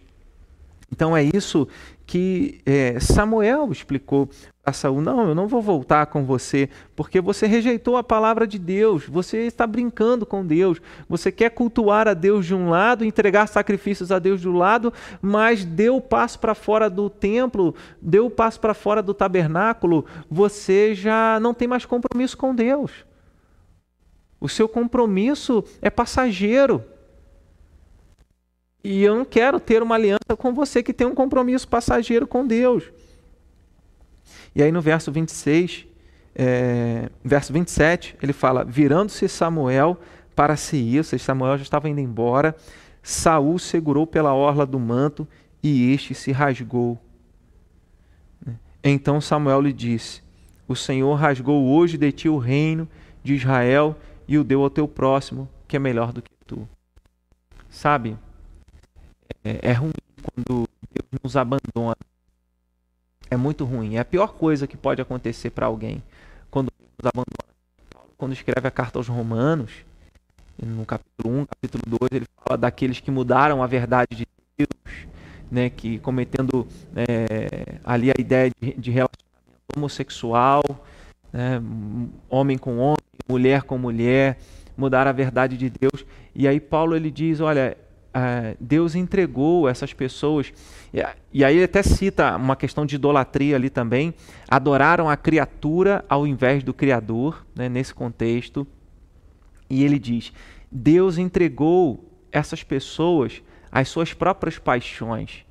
[0.92, 1.68] Então é isso
[2.06, 4.30] que é, Samuel explicou
[4.66, 8.58] a Saul: não, eu não vou voltar com você, porque você rejeitou a palavra de
[8.58, 13.48] Deus, você está brincando com Deus, você quer cultuar a Deus de um lado, entregar
[13.48, 18.32] sacrifícios a Deus do lado, mas deu o passo para fora do templo, deu o
[18.32, 22.92] passo para fora do tabernáculo, você já não tem mais compromisso com Deus.
[24.40, 26.84] O seu compromisso é passageiro.
[28.84, 32.46] E eu não quero ter uma aliança com você que tem um compromisso passageiro com
[32.46, 32.92] Deus.
[34.54, 35.88] E aí no verso 26,
[36.36, 39.98] é, verso 27, ele fala: Virando-se Samuel
[40.36, 42.56] para ou seja, Samuel já estava indo embora,
[43.02, 45.28] Saul segurou pela orla do manto
[45.62, 47.00] e este se rasgou.
[48.84, 50.22] Então Samuel lhe disse:
[50.68, 52.88] O Senhor rasgou hoje de ti o reino
[53.24, 53.96] de Israel
[54.28, 56.68] e o deu ao teu próximo, que é melhor do que tu.
[57.70, 58.18] Sabe?
[59.44, 61.96] É, é ruim quando Deus nos abandona.
[63.30, 63.96] É muito ruim.
[63.96, 66.04] É a pior coisa que pode acontecer para alguém
[66.52, 67.54] quando Deus nos abandona.
[68.18, 69.72] Quando escreve a carta aos Romanos,
[70.62, 74.28] no capítulo 1, capítulo 2, ele fala daqueles que mudaram a verdade de
[74.58, 75.08] Deus,
[75.52, 80.64] né, que cometendo é, ali a ideia de, de relacionamento homossexual,
[81.32, 81.62] né,
[82.30, 84.38] homem com homem, mulher com mulher,
[84.78, 86.06] mudar a verdade de Deus.
[86.36, 87.78] E aí Paulo ele diz, olha,
[88.14, 90.54] uh, Deus entregou essas pessoas,
[90.94, 91.04] e,
[91.34, 94.14] e aí ele até cita uma questão de idolatria ali também,
[94.48, 98.66] adoraram a criatura ao invés do Criador, né, nesse contexto.
[99.70, 100.32] E ele diz:
[100.72, 103.42] Deus entregou essas pessoas
[103.72, 105.46] às suas próprias paixões,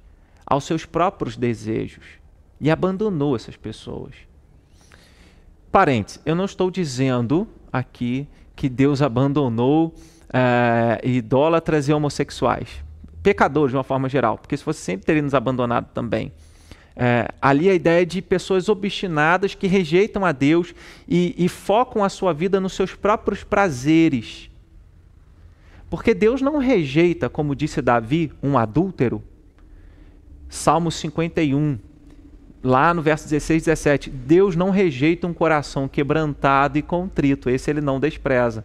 [0.46, 2.04] aos seus próprios desejos,
[2.60, 4.14] e abandonou essas pessoas.
[5.70, 9.94] Parentes, eu não estou dizendo aqui que Deus abandonou
[10.32, 12.68] é, idólatras e homossexuais.
[13.22, 16.32] Pecadores, de uma forma geral, porque se fosse sempre teria nos abandonado também.
[16.94, 20.74] É, ali a ideia de pessoas obstinadas que rejeitam a Deus
[21.08, 24.50] e, e focam a sua vida nos seus próprios prazeres.
[25.88, 29.22] Porque Deus não rejeita, como disse Davi, um adúltero.
[30.48, 31.78] Salmo 51,
[32.62, 37.70] lá no verso 16 e 17, Deus não rejeita um coração quebrantado e contrito, esse
[37.70, 38.64] ele não despreza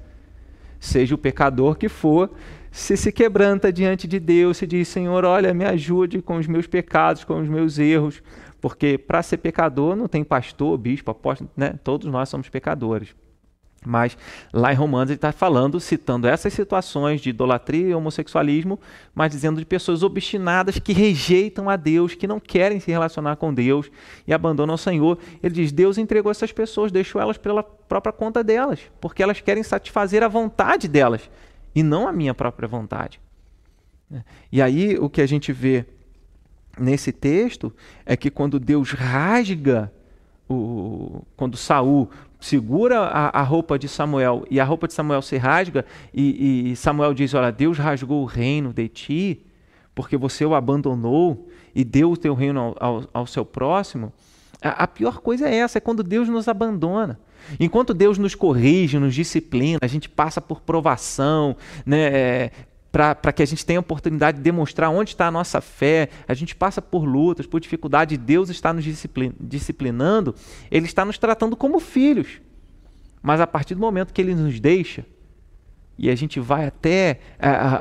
[0.80, 2.32] seja o pecador que for,
[2.72, 6.68] se se quebranta diante de Deus, se diz: Senhor, olha, me ajude com os meus
[6.68, 8.22] pecados, com os meus erros,
[8.62, 11.76] porque para ser pecador não tem pastor, bispo, apóstolo, né?
[11.84, 13.16] todos nós somos pecadores.
[13.86, 14.18] Mas
[14.52, 18.80] lá em Romanos ele está falando, citando essas situações de idolatria e homossexualismo,
[19.14, 23.54] mas dizendo de pessoas obstinadas que rejeitam a Deus, que não querem se relacionar com
[23.54, 23.90] Deus
[24.28, 25.18] e abandonam o Senhor.
[25.42, 29.64] Ele diz: Deus entregou essas pessoas, deixou elas pela própria conta delas, porque elas querem
[29.64, 31.30] satisfazer a vontade delas
[31.74, 33.22] e não a minha própria vontade.
[34.52, 35.86] E aí o que a gente vê
[36.80, 37.74] nesse texto
[38.06, 39.92] é que quando Deus rasga
[40.50, 45.38] o, quando Saul segura a, a, roupa de Samuel e a roupa de Samuel se
[45.38, 49.46] rasga e, e, Samuel diz, olha, Deus rasgou o reino de ti
[49.96, 54.14] porque você o abandonou e deu o teu reino ao, ao, ao seu próximo,
[54.62, 57.20] a, a pior coisa é essa, é quando Deus nos abandona.
[57.60, 62.52] Enquanto Deus nos corrige, nos disciplina, a gente passa por provação, né,
[62.98, 66.34] para que a gente tenha a oportunidade de demonstrar onde está a nossa fé, a
[66.34, 68.84] gente passa por lutas, por dificuldade, Deus está nos
[69.40, 70.34] disciplinando,
[70.72, 72.42] Ele está nos tratando como filhos.
[73.22, 75.06] Mas a partir do momento que Ele nos deixa,
[75.96, 77.20] e a gente vai até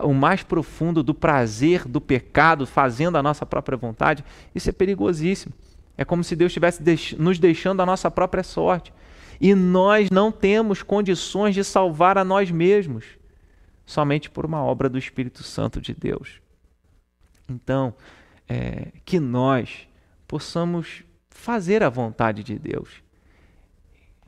[0.03, 4.23] o mais profundo do prazer do pecado, fazendo a nossa própria vontade,
[4.55, 5.55] isso é perigosíssimo.
[5.97, 8.93] É como se Deus estivesse deix nos deixando a nossa própria sorte.
[9.41, 13.05] E nós não temos condições de salvar a nós mesmos
[13.87, 16.41] somente por uma obra do Espírito Santo de Deus.
[17.49, 17.95] Então,
[18.49, 19.89] é, que nós
[20.27, 22.89] possamos fazer a vontade de Deus.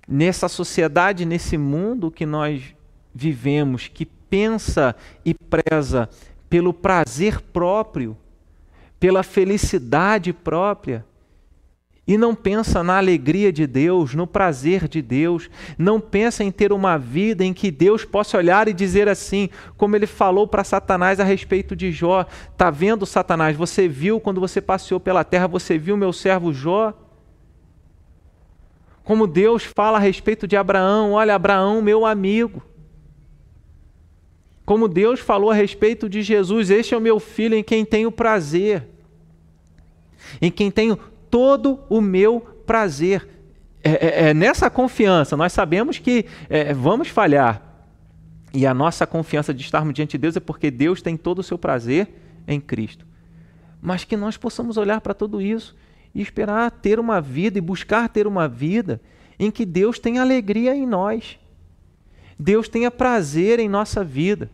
[0.06, 2.74] Nessa sociedade, nesse mundo que nós
[3.12, 4.94] vivemos, que pensa
[5.24, 6.08] e preza
[6.48, 8.16] pelo prazer próprio,
[9.00, 11.04] pela felicidade própria,
[12.08, 16.72] e não pensa na alegria de Deus, no prazer de Deus, não pensa em ter
[16.72, 21.20] uma vida em que Deus possa olhar e dizer assim, como ele falou para Satanás
[21.20, 22.24] a respeito de Jó:
[22.56, 23.54] Tá vendo, Satanás?
[23.58, 26.94] Você viu quando você passeou pela terra, você viu meu servo Jó?
[29.04, 32.62] Como Deus fala a respeito de Abraão: Olha, Abraão, meu amigo.
[34.64, 38.10] Como Deus falou a respeito de Jesus: Este é o meu filho em quem tenho
[38.10, 38.88] prazer,
[40.40, 40.98] em quem tenho
[41.30, 43.28] todo o meu prazer.
[43.82, 47.62] É, é, é nessa confiança, nós sabemos que é, vamos falhar.
[48.52, 51.42] E a nossa confiança de estarmos diante de Deus é porque Deus tem todo o
[51.42, 52.08] seu prazer
[52.46, 53.06] em Cristo.
[53.80, 55.76] mas que nós possamos olhar para tudo isso
[56.14, 59.00] e esperar ter uma vida e buscar ter uma vida
[59.38, 61.38] em que Deus tenha alegria em nós.
[62.38, 64.50] Deus tenha prazer em nossa vida.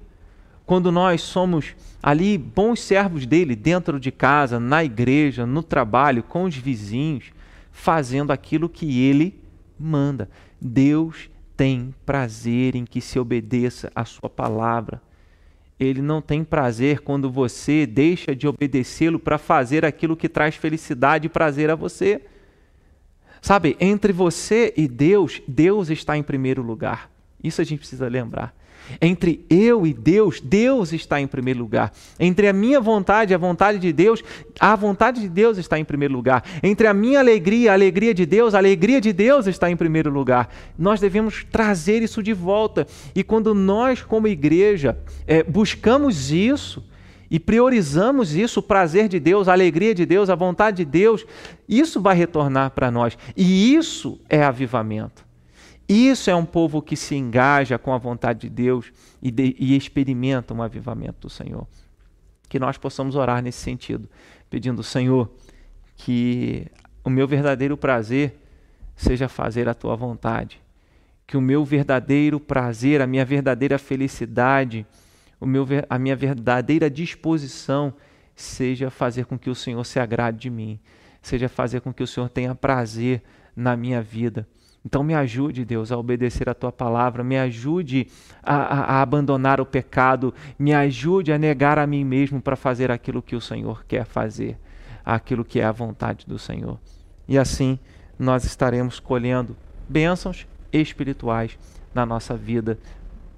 [0.66, 6.44] Quando nós somos ali bons servos dele dentro de casa, na igreja, no trabalho, com
[6.44, 7.32] os vizinhos,
[7.72, 9.38] fazendo aquilo que ele
[9.78, 10.28] manda.
[10.60, 15.02] Deus tem prazer em que se obedeça a sua palavra.
[15.78, 21.26] Ele não tem prazer quando você deixa de obedecê-lo para fazer aquilo que traz felicidade
[21.26, 22.22] e prazer a você.
[23.42, 27.10] Sabe, entre você e Deus, Deus está em primeiro lugar.
[27.42, 28.54] Isso a gente precisa lembrar.
[29.00, 31.92] Entre eu e Deus, Deus está em primeiro lugar.
[32.18, 34.22] Entre a minha vontade e a vontade de Deus,
[34.58, 36.44] a vontade de Deus está em primeiro lugar.
[36.62, 39.76] Entre a minha alegria e a alegria de Deus, a alegria de Deus está em
[39.76, 40.52] primeiro lugar.
[40.78, 42.86] Nós devemos trazer isso de volta.
[43.14, 46.82] E quando nós, como igreja, é, buscamos isso
[47.30, 51.26] e priorizamos isso, o prazer de Deus, a alegria de Deus, a vontade de Deus,
[51.68, 53.18] isso vai retornar para nós.
[53.36, 55.24] E isso é avivamento.
[55.88, 58.90] Isso é um povo que se engaja com a vontade de Deus
[59.22, 61.66] e, de, e experimenta um avivamento do Senhor.
[62.48, 64.08] Que nós possamos orar nesse sentido,
[64.48, 65.30] pedindo, Senhor,
[65.96, 66.66] que
[67.02, 68.40] o meu verdadeiro prazer
[68.96, 70.60] seja fazer a tua vontade.
[71.26, 74.86] Que o meu verdadeiro prazer, a minha verdadeira felicidade,
[75.40, 77.92] o meu, a minha verdadeira disposição
[78.34, 80.80] seja fazer com que o Senhor se agrade de mim,
[81.22, 83.22] seja fazer com que o Senhor tenha prazer
[83.54, 84.46] na minha vida.
[84.84, 88.06] Então me ajude, Deus, a obedecer a tua palavra, me ajude
[88.42, 92.90] a, a, a, abandonar o pecado, me ajude a negar a mim mesmo para fazer
[92.90, 94.58] aquilo que o Senhor quer fazer,
[95.02, 96.78] aquilo que é a vontade do Senhor.
[97.26, 97.78] E assim
[98.18, 99.56] nós estaremos colhendo
[99.88, 101.58] bênçãos espirituais
[101.94, 102.78] na nossa vida,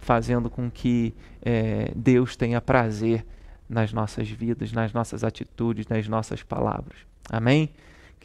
[0.00, 3.24] fazendo com que é, Deus tenha prazer
[3.68, 6.98] nas nossas vidas, nas nossas atitudes, nas nossas palavras.
[7.30, 7.70] Amém?